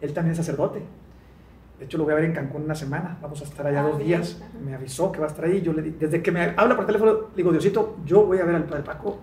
[0.00, 0.80] él también es sacerdote.
[1.80, 3.18] De hecho, lo voy a ver en Cancún una semana.
[3.20, 4.06] Vamos a estar allá Ah, dos bien.
[4.20, 4.36] días.
[4.40, 4.50] Ajá.
[4.64, 5.62] Me avisó que va a estar ahí.
[5.62, 8.44] Yo le di- desde que me habla por teléfono, le digo, Diosito, yo voy a
[8.44, 9.18] ver al padre Paco.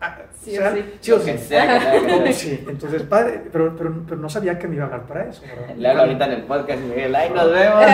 [0.40, 0.84] Sí o sea, sí.
[1.00, 1.38] sí o sí.
[1.38, 1.92] sea.
[2.32, 5.42] Sí, entonces, padre, pero, pero, pero no sabía que me iba a hablar para eso.
[5.42, 5.76] ¿verdad?
[5.76, 7.84] Le hablo ahorita en el podcast y Miguel, ay, nos vemos.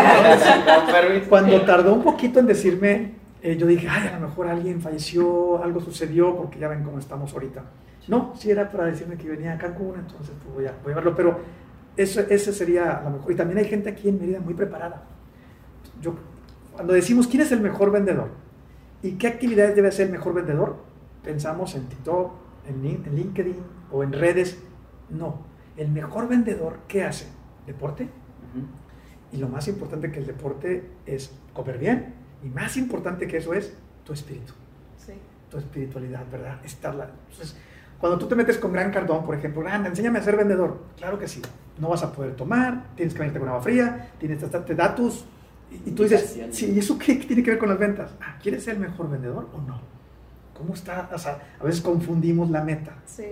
[1.28, 5.62] Cuando tardó un poquito en decirme, eh, yo dije, ay, a lo mejor alguien falleció,
[5.62, 7.62] algo sucedió, porque ya ven cómo estamos ahorita.
[8.08, 10.96] No, sí era para decirme que venía a Cancún, entonces pues, voy, a, voy a
[10.96, 11.40] verlo, pero
[11.96, 13.32] eso, ese sería lo mejor.
[13.32, 15.02] Y también hay gente aquí en Mérida muy preparada.
[16.00, 16.14] Yo,
[16.72, 18.28] cuando decimos quién es el mejor vendedor
[19.02, 20.76] y qué actividades debe hacer el mejor vendedor,
[21.24, 22.32] pensamos en TikTok,
[22.68, 23.56] en, Lin- en LinkedIn
[23.90, 24.58] o en redes.
[25.10, 25.38] No,
[25.76, 27.26] el mejor vendedor, ¿qué hace?
[27.66, 28.08] ¿Deporte?
[29.32, 32.14] Y lo más importante que el deporte es comer bien.
[32.44, 34.52] Y más importante que eso es tu espíritu,
[34.96, 35.12] Sí.
[35.50, 36.60] tu espiritualidad, ¿verdad?
[36.64, 37.10] Estarla.
[37.30, 37.56] Entonces,
[37.98, 40.78] cuando tú te metes con Gran Cardón, por ejemplo, Gran, enséñame a ser vendedor.
[40.96, 41.40] Claro que sí.
[41.80, 45.24] No vas a poder tomar, tienes que venirte con agua fría, tienes que darte datos.
[45.70, 48.14] Y, y tú dices, sí, ¿y eso qué tiene que ver con las ventas?
[48.20, 49.80] Ah, ¿quieres ser el mejor vendedor o no?
[50.56, 51.08] ¿Cómo está?
[51.12, 52.92] O sea, a veces confundimos la meta.
[53.06, 53.24] Sí.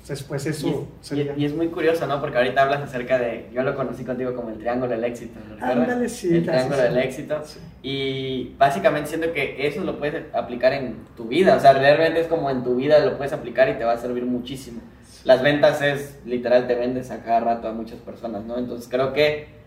[0.00, 1.34] Entonces, pues Y eso es, sería...
[1.36, 2.18] y- y es muy curioso, ¿no?
[2.20, 3.50] Porque ahorita hablas acerca de.
[3.52, 5.76] Yo lo conocí contigo como el triángulo del éxito, ¿lo recuerdas?
[5.76, 6.34] Ándale, sí.
[6.36, 6.82] El triángulo sí.
[6.82, 7.42] del éxito.
[7.44, 7.58] Sí.
[7.82, 11.56] Y básicamente siento que eso lo puedes aplicar en tu vida.
[11.56, 13.98] O sea, realmente es como en tu vida lo puedes aplicar y te va a
[13.98, 14.80] servir muchísimo.
[15.24, 18.56] Las ventas es, literal, te vendes a cada rato a muchas personas, ¿no?
[18.56, 19.57] Entonces creo que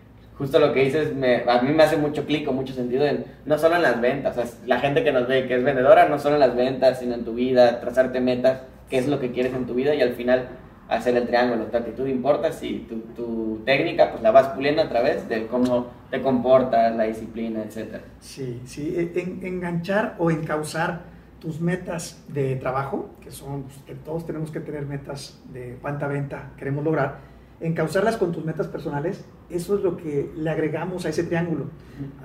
[0.42, 3.24] justo lo que dices, me, a mí me hace mucho clic o mucho sentido, en,
[3.46, 4.36] no solo en las ventas.
[4.36, 6.98] O sea, la gente que nos ve que es vendedora, no solo en las ventas,
[6.98, 10.02] sino en tu vida, trazarte metas, qué es lo que quieres en tu vida y
[10.02, 10.48] al final
[10.88, 11.66] hacer el triángulo.
[11.66, 15.86] Tu actitud importa, si tu, tu técnica pues la vas puliendo a través de cómo
[16.10, 18.02] te comportas, la disciplina, etcétera.
[18.18, 21.02] Sí, sí, e- en- enganchar o encauzar
[21.40, 26.06] tus metas de trabajo, que son, pues, que todos tenemos que tener metas de cuánta
[26.08, 27.18] venta queremos lograr,
[27.62, 31.66] encauzarlas con tus metas personales, eso es lo que le agregamos a ese triángulo.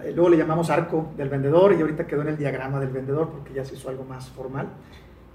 [0.04, 3.30] Eh, Luego le llamamos arco del vendedor y ahorita quedó en el diagrama del vendedor
[3.30, 4.68] porque ya se hizo algo más formal.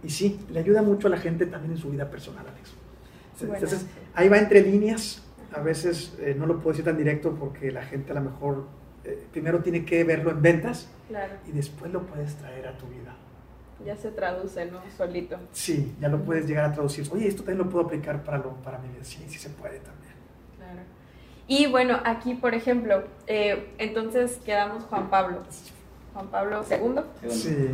[0.03, 2.73] Y sí, le ayuda mucho a la gente también en su vida personal, Alex.
[3.41, 4.09] Entonces, Bueno.
[4.15, 5.23] ahí va entre líneas.
[5.55, 8.67] A veces eh, no lo puedo decir tan directo porque la gente a lo mejor
[9.05, 11.35] eh, primero tiene que verlo en ventas Claro.
[11.47, 13.15] y después lo puedes traer a tu vida.
[13.85, 14.79] Ya se traduce, ¿no?
[14.97, 15.37] Solito.
[15.53, 17.07] Sí, ya lo puedes llegar a traducir.
[17.13, 19.05] Oye, esto también lo puedo aplicar para, lo, para mi vida.
[19.05, 20.13] Sí, sí se puede también.
[20.57, 20.81] Claro.
[21.49, 25.39] Y bueno, aquí, por ejemplo, eh, entonces quedamos Juan Pablo.
[26.15, 26.67] Juan Pablo II.
[26.67, 27.07] Segundo.
[27.29, 27.69] Sí.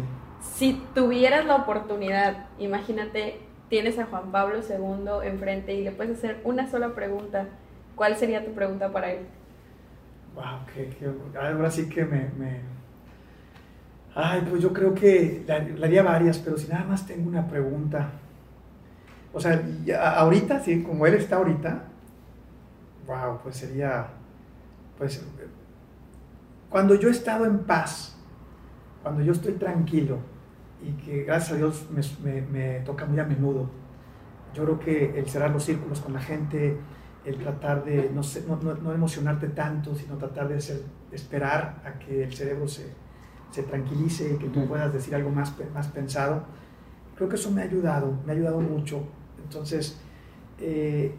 [0.55, 6.41] Si tuvieras la oportunidad, imagínate, tienes a Juan Pablo II enfrente y le puedes hacer
[6.45, 7.47] una sola pregunta.
[7.97, 9.27] ¿Cuál sería tu pregunta para él?
[10.35, 12.78] Wow, que, que- ahora sí que me, me-
[14.21, 18.11] Ay, pues yo creo que le, haría varias, pero si nada más tengo una pregunta.
[19.33, 19.63] O sea,
[20.17, 21.85] ahorita, sí, como él está ahorita,
[23.07, 24.07] wow, pues sería,
[24.99, 25.23] pues,
[26.71, 28.17] cuando yo he estado en paz,
[29.03, 30.19] cuando yo estoy tranquilo
[30.83, 31.87] y que gracias a Dios
[32.23, 33.71] me, me- toca muy a menudo,
[34.55, 36.77] yo creo que el cerrar los círculos con la gente,
[37.25, 38.23] el tratar de no,
[38.63, 40.59] no, no- emocionarte tanto, sino tratar de
[41.13, 42.87] esperar a que el cerebro se,
[43.51, 46.45] se tranquilice que tú puedas decir algo más, más pensado.
[47.17, 49.03] Creo que eso me ha ayudado, me ha ayudado mucho.
[49.43, 50.01] Entonces,
[50.61, 51.15] eh,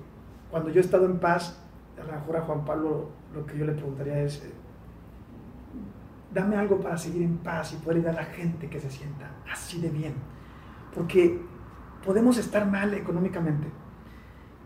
[0.51, 1.59] cuando yo he estado en paz,
[2.01, 4.51] a lo mejor a Juan Pablo lo que yo le preguntaría es, eh,
[6.33, 9.31] dame algo para seguir en paz y poder ayudar a la gente que se sienta
[9.51, 10.13] así de bien.
[10.93, 11.39] Porque
[12.05, 13.67] podemos estar mal económicamente.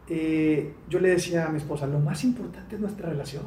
[0.08, 3.43] Eh, yo le decía a mi esposa, lo más importante es nuestra relación.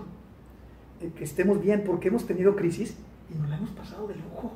[1.01, 2.97] Eh, que estemos bien, porque hemos tenido crisis
[3.31, 4.53] y nos la hemos pasado de lujo.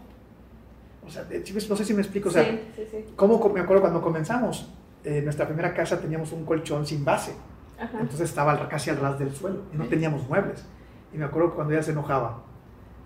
[1.07, 2.29] O sea, eh, ¿sí me- no sé si me explico.
[2.29, 3.05] O sea, sí, sí, sí.
[3.17, 4.69] ¿cómo me acuerdo cuando comenzamos?
[5.05, 7.33] Eh, en nuestra primera casa teníamos un colchón sin base.
[7.79, 7.99] Ajá.
[8.01, 10.65] Entonces estaba casi al ras del suelo y no teníamos muebles.
[11.13, 12.43] Y me acuerdo que cuando ella se enojaba,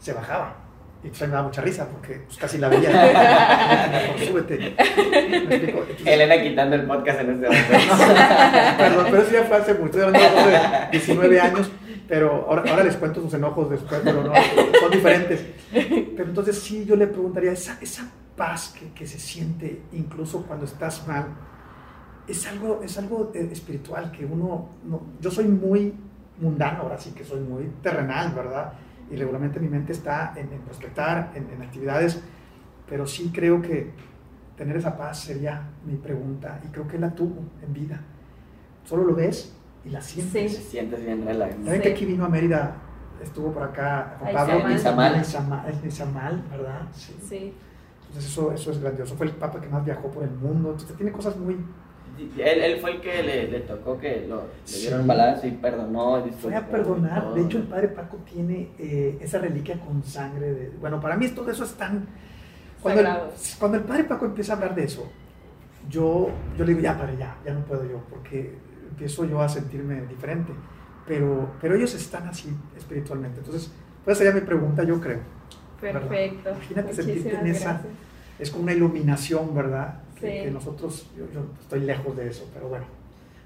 [0.01, 0.57] se bajaba.
[1.05, 2.89] Y pues me daba mucha risa porque pues, casi la veía.
[3.93, 4.75] Mejor súbete.
[4.77, 7.73] Entonces, Elena quitando el podcast en este momento.
[8.79, 10.61] Perdón, pero eso ya fue hace mucho, eran hablando de
[10.93, 11.71] 19 años,
[12.09, 14.33] pero ahora, ahora les cuento sus enojos después, pero no,
[14.81, 15.45] son diferentes.
[15.73, 20.65] Pero entonces sí, yo le preguntaría, esa, esa paz que, que se siente incluso cuando
[20.67, 21.27] estás mal,
[22.27, 25.93] es algo, es algo eh, espiritual que uno, no- yo soy muy
[26.41, 28.73] mundano, ahora sí que soy muy terrenal, ¿verdad?
[29.11, 32.21] Y regularmente mi mente está en, en prospectar, en, en actividades,
[32.89, 33.91] pero sí creo que
[34.57, 38.01] tener esa paz sería mi pregunta y creo que la tuvo en vida.
[38.85, 39.55] Solo lo ves
[39.85, 40.57] y la sientes.
[40.57, 41.55] Te sientes bien relax.
[41.65, 41.81] ¿Saben Sí.
[41.83, 42.77] que aquí vino a Mérida?
[43.23, 44.55] Estuvo por acá Juan Ahí Pablo.
[44.71, 44.75] Izamal.
[44.77, 45.21] Izamal.
[45.21, 46.83] Izamal, es Izamal, ¿verdad?
[46.93, 47.15] Sí.
[47.29, 47.55] Sí.
[48.09, 49.15] Entonces eso, eso es grandioso.
[49.17, 50.71] Fue el papa que más viajó por el mundo.
[50.73, 51.55] Entonces tiene cosas muy,
[52.39, 54.81] Él, él fue el que le, le tocó que lo, le Sí.
[54.83, 56.25] dieron un balazo y perdonó.
[56.41, 57.35] Fue a perdonar.
[57.35, 60.53] De hecho, el padre Paco tiene eh, esa reliquia con sangre.
[60.53, 62.07] De, bueno, para mí todo eso es tan...
[62.83, 63.09] Cuando el,
[63.59, 65.11] cuando el padre Paco empieza a hablar de eso,
[65.89, 68.55] yo, yo le digo, ya, padre, ya, ya no puedo yo, porque
[68.95, 70.53] empiezo yo a sentirme diferente.
[71.07, 73.41] Pero, pero ellos están así espiritualmente.
[73.41, 73.71] Entonces,
[74.05, 75.19] pues sería mi pregunta, yo creo.
[75.81, 76.51] Perfecto.
[76.51, 77.93] Imagínate sentirte Muchísimas en esa- gracias.
[78.39, 79.97] Es como una iluminación, ¿verdad?
[80.19, 80.45] Que, Sí.
[80.45, 82.87] que nosotros, yo, yo estoy lejos de eso, pero bueno,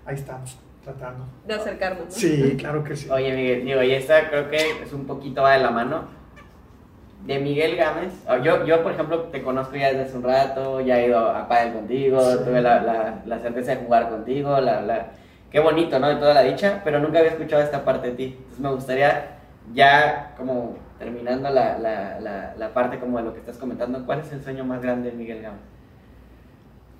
[0.06, 1.24] ahí estamos, tratando.
[1.46, 2.04] De acercarnos.
[2.04, 2.10] ¿no?
[2.10, 3.08] Sí, claro que sí.
[3.10, 6.04] Oye, Miguel, digo, y esta creo que es un poquito va de la mano.
[7.26, 8.12] De Miguel Gámez,
[8.44, 11.48] yo, yo por ejemplo te conozco ya desde hace un rato, ya he ido a
[11.48, 12.38] Padel contigo, Sí.
[12.44, 15.08] tuve la, la, la certeza de jugar contigo, la, la,
[15.50, 16.08] qué bonito, ¿no?
[16.08, 18.24] De toda la dicha, pero nunca había escuchado esta parte de ti.
[18.38, 19.38] Entonces me gustaría,
[19.72, 24.20] ya como terminando la, la, la, la parte como de lo que estás comentando, ¿cuál
[24.20, 25.60] es el sueño más grande de Miguel Gámez?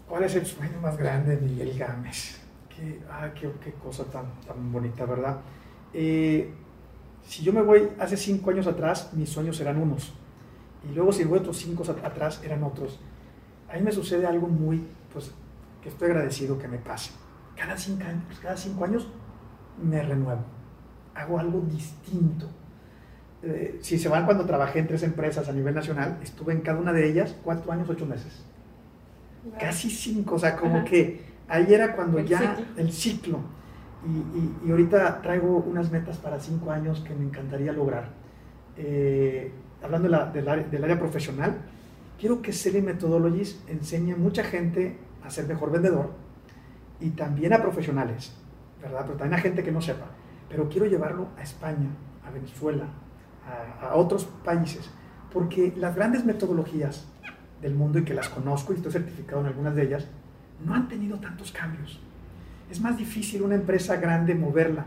[0.07, 2.41] ¿Cuál es el sueño más grande de Miguel Gámez?
[2.69, 5.39] Qué, ah, qué, qué cosa tan, tan bonita, ¿verdad?
[5.93, 6.53] Eh,
[7.27, 10.13] si yo me voy hace cinco años atrás, mis sueños eran unos.
[10.89, 13.01] Y luego si voy otros cinco at- atrás, eran otros.
[13.71, 15.33] A mí me sucede algo muy, pues,
[15.83, 17.13] que estoy agradecido que me pase.
[17.59, 19.09] Cada cinco años, cada cinco años
[19.83, 20.43] me renuevo.
[21.15, 22.47] Hago algo distinto.
[23.43, 26.79] Eh, si se van cuando trabajé en tres empresas a nivel nacional, estuve en cada
[26.81, 28.45] una de ellas cuatro años, ocho meses
[29.59, 30.85] casi cinco, o sea, como Ajá.
[30.85, 32.65] que ahí era cuando El ya ciclo.
[32.77, 33.39] el ciclo.
[34.05, 38.11] Y, y- y ahorita traigo unas metas para cinco años que me encantaría lograr.
[38.77, 39.53] Eh,
[39.83, 41.57] hablando de la- del área profesional,
[42.19, 46.11] quiero que Selling Methodologies enseñe a mucha gente a ser mejor vendedor
[47.01, 48.33] y también a profesionales,
[48.83, 49.03] ¿verdad?
[49.07, 50.07] Pero también a gente que no sepa.
[50.49, 51.89] Pero quiero llevarlo a España,
[52.27, 52.85] a Venezuela,
[53.81, 54.91] a, a otros países,
[55.33, 57.07] porque las grandes metodologías
[57.63, 60.07] del mundo y que las conozco y estoy certificado en algunas de ellas,
[60.65, 62.01] no han tenido tantos cambios.
[62.71, 64.87] Es más difícil una empresa grande moverla.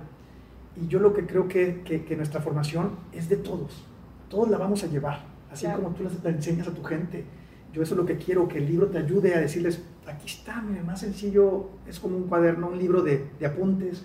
[0.75, 3.85] Y yo lo que creo que, que- que nuestra formación es de todos.
[4.29, 5.83] Todos la vamos a llevar, así Claro.
[5.83, 7.25] como tú la enseñas a tu gente.
[7.73, 10.61] Yo eso es lo que quiero, que el libro te ayude a decirles, aquí está,
[10.61, 14.03] mire, más sencillo, es como un cuaderno, un libro de, de apuntes,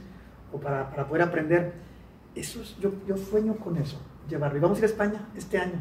[0.52, 1.72] o para, para poder aprender.
[2.34, 4.58] Eso es, yo, yo sueño con eso, llevarlo.
[4.58, 5.80] Y vamos a ir a España este año.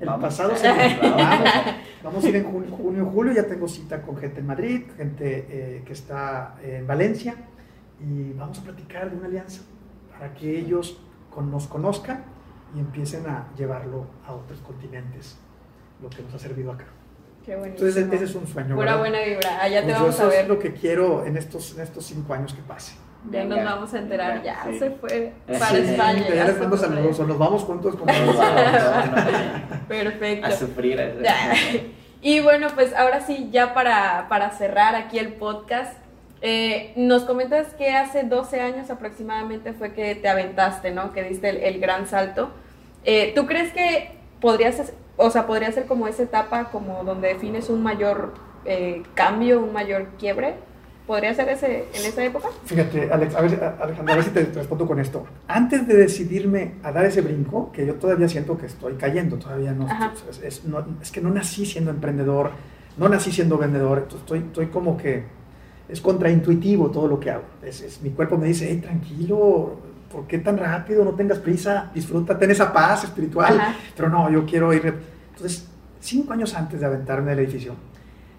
[0.00, 0.22] El Vamos.
[0.22, 0.66] pasado se
[1.02, 1.48] vamos,
[2.02, 5.46] vamos a ir en junio, junio, julio, ya tengo cita con gente en Madrid, gente
[5.50, 7.34] eh, que está en Valencia,
[8.00, 9.60] y vamos a platicar de una alianza
[10.10, 10.98] para que ellos
[11.30, 12.24] con- nos conozcan
[12.74, 15.36] y empiecen a llevarlo a otros continentes,
[16.00, 16.86] lo que nos ha servido acá.
[17.44, 17.84] Qué bonito.
[17.86, 18.74] Entonces ese es un sueño.
[18.74, 18.98] Pura ¿verdad?
[18.98, 19.62] buena vibra.
[19.62, 20.48] Allá te Pues vamos eso a es ver.
[20.48, 22.94] lo que quiero en estos, en estos cinco años que pase.
[23.30, 24.32] Ya nos vamos a enterar.
[24.40, 24.78] venga, Ya sí.
[24.78, 26.26] se fue para sí, España.
[26.28, 28.62] ya ya les mando saludos, o nos vamos juntos como Nos vamos,
[29.88, 30.46] Perfecto.
[30.46, 31.00] a sufrir.
[31.00, 31.54] a.
[32.22, 35.94] Y bueno, pues ahora sí, ya para, para cerrar aquí el podcast,
[36.42, 41.12] eh, nos comentas que hace 12 años aproximadamente fue que te aventaste, ¿no?
[41.12, 42.50] Que diste el, el gran salto.
[43.04, 47.28] Eh, ¿Tú crees que podría ser, o sea, podría ser como esa etapa como donde
[47.28, 48.32] defines un mayor
[48.64, 50.54] eh, cambio, un mayor quiebre?
[51.06, 52.48] ¿Podría ser ese, en esa época?
[52.64, 55.24] Fíjate, Alex, a ver, Alejandra, a ver si te respondo con esto.
[55.48, 59.72] Antes de decidirme a dar ese brinco, que yo todavía siento que estoy cayendo, todavía
[59.72, 59.86] no,
[60.30, 62.52] es, es- no- es que no nací siendo emprendedor,
[62.96, 65.24] no nací siendo vendedor, estoy, estoy como que
[65.88, 67.44] es contraintuitivo todo lo que hago.
[67.62, 69.78] Es, es- mi cuerpo me dice, hey, tranquilo,
[70.10, 71.04] ¿por qué tan rápido?
[71.04, 73.58] No tengas prisa, disfruta, ten esa paz espiritual.
[73.58, 73.74] Ajá.
[73.96, 74.94] Pero no, yo quiero ir.
[75.30, 75.68] Entonces,
[76.00, 77.74] cinco años antes de aventarme del edificio,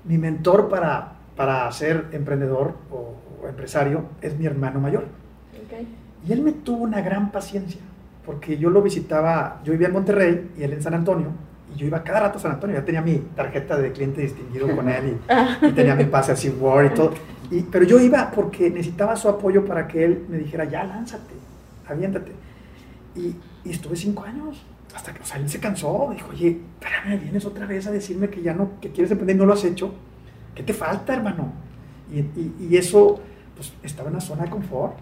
[0.05, 5.03] mi mentor para, para ser emprendedor o, o empresario es mi hermano mayor.
[5.63, 5.87] Ok.
[6.27, 7.81] Y él me tuvo una gran paciencia,
[8.25, 11.29] porque yo lo visitaba, yo vivía en Monterrey y él en San Antonio,
[11.73, 14.75] y yo iba cada rato a San Antonio, ya tenía mi tarjeta de cliente distinguido
[14.75, 15.17] con él
[15.61, 17.13] y, y tenía mi pase así Word y todo.
[17.49, 21.33] Y, pero yo iba porque necesitaba su apoyo para que él me dijera, ya lánzate,
[21.91, 22.31] aviéntate.
[23.15, 24.63] Y, y estuve cinco años,
[24.95, 28.29] hasta que o sea, él se cansó, dijo, oye, espérame, vienes otra vez a decirme
[28.29, 29.93] que ya no, que quieres emprender y no lo has hecho.
[30.55, 31.51] ¿Qué te falta, hermano?
[32.11, 33.19] Y, y- y eso,
[33.55, 34.95] pues, estaba en la zona de confort.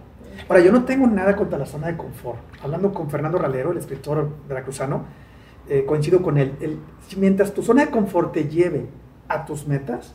[0.47, 2.39] Ahora, yo no tengo nada contra la zona de confort.
[2.63, 5.05] Hablando con Fernando Ralero, el escritor veracruzano,
[5.67, 6.53] eh, coincido con él.
[7.17, 8.85] Mientras tu zona de confort te lleve
[9.27, 10.13] a tus metas,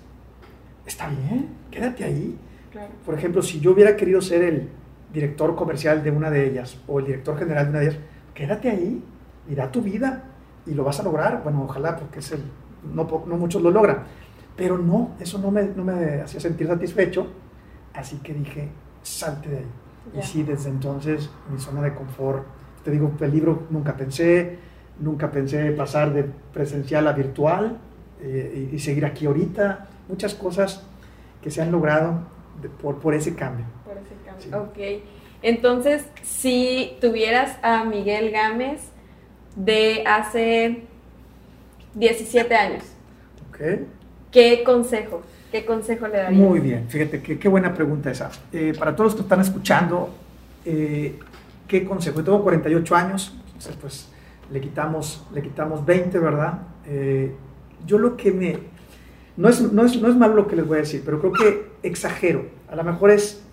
[0.86, 2.38] está bien, quédate ahí.
[2.72, 2.90] Claro.
[3.04, 4.68] Por ejemplo, si yo hubiera querido ser el
[5.14, 7.98] director comercial de una de ellas o el director general de una de ellas,
[8.34, 9.02] quédate ahí
[9.48, 10.24] y da tu vida
[10.66, 11.42] y lo vas a lograr.
[11.42, 12.42] Bueno, ojalá, porque es el,
[12.92, 14.02] no, no muchos lo logran.
[14.56, 17.28] Pero no, eso no me, no me hacía sentir satisfecho.
[17.94, 18.68] Así que dije,
[19.02, 19.66] salte de ahí.
[20.14, 20.20] Ya.
[20.20, 22.44] Y sí, desde entonces mi zona de confort,
[22.84, 24.58] te digo, peligro nunca pensé,
[25.00, 27.78] nunca pensé pasar de presencial a virtual
[28.20, 29.88] eh, y, y seguir aquí ahorita.
[30.08, 30.84] Muchas cosas
[31.40, 32.20] que se han logrado
[32.80, 33.66] por, por ese cambio.
[33.84, 34.23] Por ese cambio.
[34.38, 34.50] Sí.
[34.52, 35.02] Ok.
[35.42, 38.80] Entonces, si tuvieras a Miguel Gámez
[39.56, 40.84] de hace
[41.94, 42.84] 17 años.
[44.30, 45.22] ¿qué consejo?
[45.52, 46.40] ¿Qué consejo le darías?
[46.40, 48.30] Muy bien, fíjate, qué, qué buena pregunta esa.
[48.52, 50.10] Eh, para todos los que están escuchando,
[50.64, 51.18] eh,
[51.68, 52.18] ¿qué consejo?
[52.18, 54.08] Yo tengo 48 años, entonces pues
[54.50, 56.62] le quitamos, le quitamos 20, ¿verdad?
[56.86, 57.32] Eh,
[57.86, 58.58] yo lo que me...
[59.36, 61.32] No es, no, es, no es malo lo que les voy a decir, pero creo
[61.32, 62.46] que exagero.
[62.68, 63.43] A lo mejor es...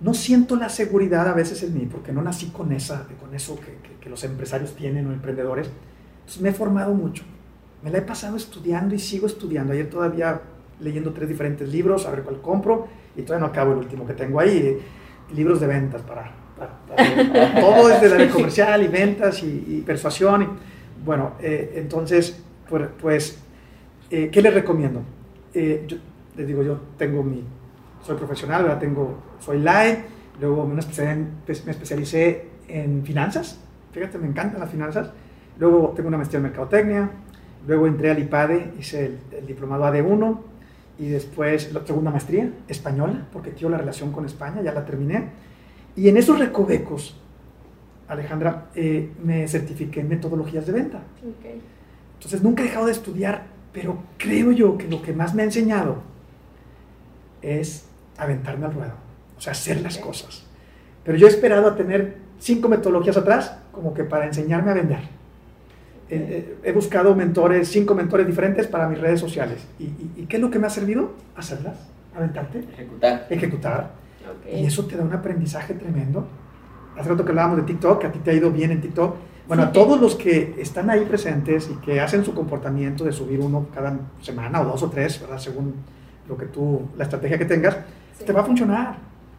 [0.00, 3.56] No siento la seguridad a veces en mí, porque no nací con, esa, con eso
[3.56, 5.68] que, que- que los empresarios tienen o emprendedores.
[6.20, 7.24] Entonces me he formado mucho.
[7.82, 9.72] Me la he pasado estudiando y sigo estudiando.
[9.72, 10.40] Ayer todavía
[10.80, 12.86] leyendo tres diferentes libros, a ver cuál compro,
[13.16, 14.78] y todavía no acabo el último que tengo ahí,
[15.34, 20.42] libros de ventas para, para- para- todo desde la comercial y ventas y, y persuasión.
[20.42, 20.48] y-
[21.04, 23.38] bueno, eh, entonces, pues, pues,
[24.10, 25.02] eh, ¿qué les recomiendo?
[25.54, 25.96] Eh, yo,
[26.36, 27.42] les digo, yo tengo mi,
[28.08, 28.78] soy profesional, ¿verdad?
[28.78, 30.04] Tengo, soy live,
[30.40, 31.30] luego me, especialicé en-
[31.66, 33.60] me especialicé en finanzas,
[33.92, 35.10] fíjate, me encantan las finanzas,
[35.58, 37.10] luego tengo una maestría en mercadotecnia,
[37.66, 40.38] luego entré al IPADE, hice el, el diplomado AD1
[40.98, 45.28] y después la segunda maestría, española, porque quiero la relación con España, ya la terminé.
[45.94, 47.20] Y en esos recovecos,
[48.08, 50.98] Alejandra, eh, me certifiqué en metodologías de venta.
[51.22, 51.44] Ok.
[52.14, 55.44] Entonces nunca he dejado de estudiar, pero creo yo que lo que más me ha
[55.44, 55.96] enseñado
[57.42, 57.87] es
[58.18, 58.92] aventarme al ruedo,
[59.36, 60.44] o sea, hacer las cosas.
[61.04, 64.98] Pero yo he esperado a tener cinco metodologías atrás como que para enseñarme a vender.
[66.10, 69.66] Eh, eh, he buscado mentores, cinco mentores diferentes para mis redes sociales.
[69.78, 71.12] ¿Y, y- y qué es lo que me ha servido?
[71.36, 71.76] Hacerlas,
[72.16, 73.26] aventarte, Ejecutar.
[73.30, 73.90] ejecutar.
[74.28, 74.52] Ok.
[74.54, 76.26] Y eso te da un aprendizaje tremendo.
[76.98, 79.16] Hace rato que hablábamos de TikTok, que a ti te ha ido bien en TikTok.
[79.46, 79.68] Bueno, Sí.
[79.68, 83.68] a todos los que están ahí presentes y que hacen su comportamiento de subir uno
[83.74, 85.38] cada semana o dos o tres, ¿verdad?
[85.38, 85.74] Según
[86.28, 87.76] lo que tú, la estrategia que tengas,
[88.18, 88.24] Sí.
[88.24, 88.96] te va a funcionar.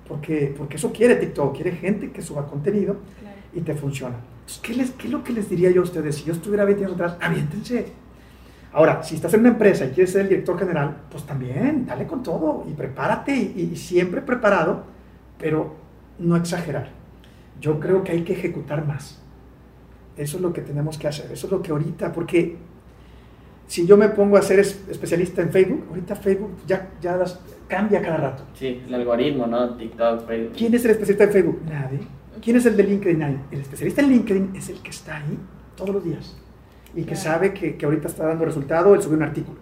[0.08, 3.36] Porque, porque eso quiere TikTok, quiere gente que suba contenido Claro.
[3.54, 4.16] y te funciona.
[4.40, 6.16] Entonces, ¿qué, les, ¿qué es lo que les diría yo a ustedes?
[6.16, 7.92] Si yo estuviera 20 años atrás, aviéntense.
[8.74, 12.08] Ahora, si estás en una empresa y quieres ser el director general, pues también, dale
[12.08, 14.84] con todo y prepárate y, y siempre preparado,
[15.38, 15.76] pero
[16.18, 16.90] no exagerar.
[17.62, 19.22] Yo creo que hay que ejecutar más.
[20.18, 22.58] Eso es lo que tenemos que hacer, eso es lo que ahorita, porque
[23.68, 27.40] si yo me pongo a ser es- especialista en Facebook, ahorita Facebook ya, ya las-
[27.70, 28.44] cambia cada rato.
[28.56, 29.76] Sí, el algoritmo, ¿no?
[29.76, 30.56] TikTok, Facebook.
[30.58, 31.62] ¿Quién es el especialista en Facebook?
[31.70, 32.00] Nadie.
[32.42, 33.20] ¿Quién es el de LinkedIn?
[33.20, 33.40] Nadie.
[33.52, 35.38] El especialista en LinkedIn es el que está ahí
[35.76, 36.38] todos los días
[36.96, 39.60] y que sabe que, que ahorita está dando resultado el subir un artículo.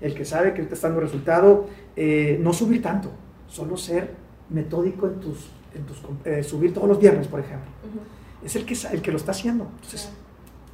[0.00, 3.10] El que sabe que ahorita está dando resultado, eh, no subir tanto,
[3.48, 4.14] solo ser
[4.48, 7.68] metódico en tus, en tus eh, subir todos los viernes, por ejemplo.
[7.82, 8.46] Ujú.
[8.46, 9.68] Es el que, el que lo está haciendo.
[9.74, 10.10] Entonces,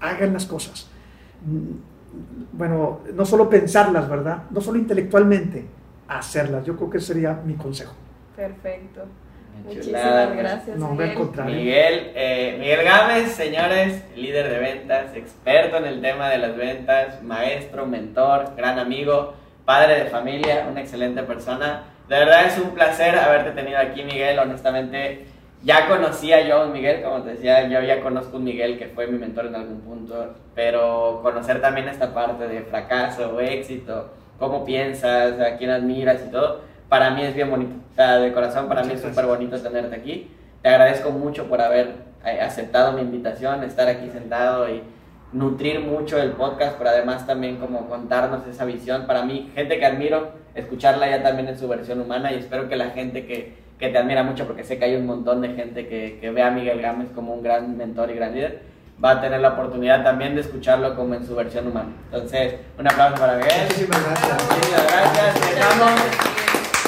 [0.01, 0.89] hagan las cosas.
[1.47, 1.93] Mm,
[2.53, 4.45] Bueno, no solo pensarlas, ¿verdad?
[4.51, 5.64] No solo intelectualmente,
[6.09, 6.64] hacerlas.
[6.64, 7.94] Yo creo que sería mi consejo.
[8.36, 9.07] Perfecto.
[9.64, 10.76] Muchísimas gracias.
[10.78, 11.28] No, Miguel.
[11.46, 17.22] Miguel, eh, Miguel Gámez, señores, líder de ventas, experto en el tema de las ventas,
[17.22, 19.34] maestro, mentor, gran amigo,
[19.64, 21.84] padre de familia, una excelente persona.
[22.09, 24.38] De verdad es un placer haberte tenido aquí, Miguel.
[24.38, 25.26] Honestamente,
[25.62, 28.88] ya conocía yo a un Miguel, como te decía, yo ya conozco un Miguel que
[28.88, 34.64] fue mi mentor en algún punto, pero conocer también esta parte de fracaso, éxito, cómo
[34.64, 37.74] piensas, a quién admiras y todo, para mí es bien bonito.
[37.93, 40.30] O sea, de corazón, para mí es súper bonito tenerte aquí.
[40.62, 44.82] Te agradezco mucho por haber eh, aceptado mi invitación, estar aquí sentado y
[45.32, 49.07] nutrir mucho el podcast, pero además también como contarnos esa visión.
[49.07, 52.76] Para mí, gente que admiro, escucharla ya también en su versión humana y espero que
[52.76, 55.89] la gente que, que te admira mucho, porque sé que hay un montón de gente
[55.89, 58.62] que, que ve a Miguel Gámez como un gran mentor y gran líder,
[59.03, 61.90] va a tener la oportunidad también de escucharlo como en su versión humana.
[62.07, 63.62] Entonces, un aplauso para Miguel.
[63.68, 64.45] Muchísimas gracias.
[64.49, 65.55] Muchísimas gracias.
[65.55, 65.90] Dejamos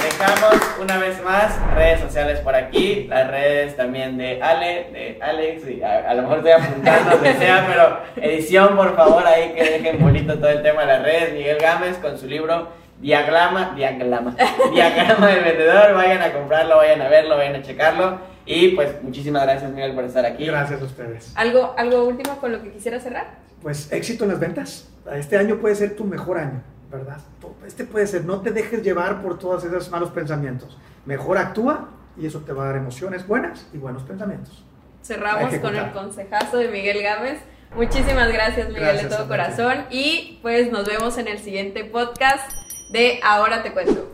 [0.03, 5.69] Dejamos una vez más redes sociales por aquí, las redes también de Ale, de Alex,
[5.69, 9.65] y a, a lo mejor estoy apuntando donde sea, pero edición por favor ahí que
[9.65, 11.33] dejen bonito todo el tema de las redes.
[11.33, 12.69] Miguel Gámez con su libro
[13.01, 14.37] Diagrama, Diagrama,
[14.73, 18.19] Diagrama del Vendedor, vayan a comprarlo, vayan a verlo, vayan a checarlo.
[18.47, 20.47] Y pues muchísimas gracias Miguel por estar aquí.
[20.47, 21.33] Gracias a ustedes.
[21.35, 23.39] ¿Algo, ¿Algo último con lo que quisiera cerrar?
[23.61, 24.89] Pues éxito en las ventas.
[25.13, 27.19] Este año puede ser tu mejor año, ¿verdad?
[27.67, 30.79] Este puede ser, no te dejes llevar por todos esos malos pensamientos.
[31.05, 34.65] Mejor actúa y eso te va a dar emociones buenas y buenos pensamientos.
[35.03, 37.41] Cerramos con el consejazo de Miguel Gámez.
[37.75, 39.87] Muchísimas gracias, Miguel, Gracias de todo corazón.
[39.91, 42.51] Y pues nos vemos en el siguiente podcast
[42.93, 44.09] de Ahora te cuento.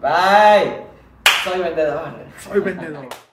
[0.00, 0.82] Bye.
[1.44, 2.12] Soy vendedor.
[2.38, 3.25] Soy vendedor.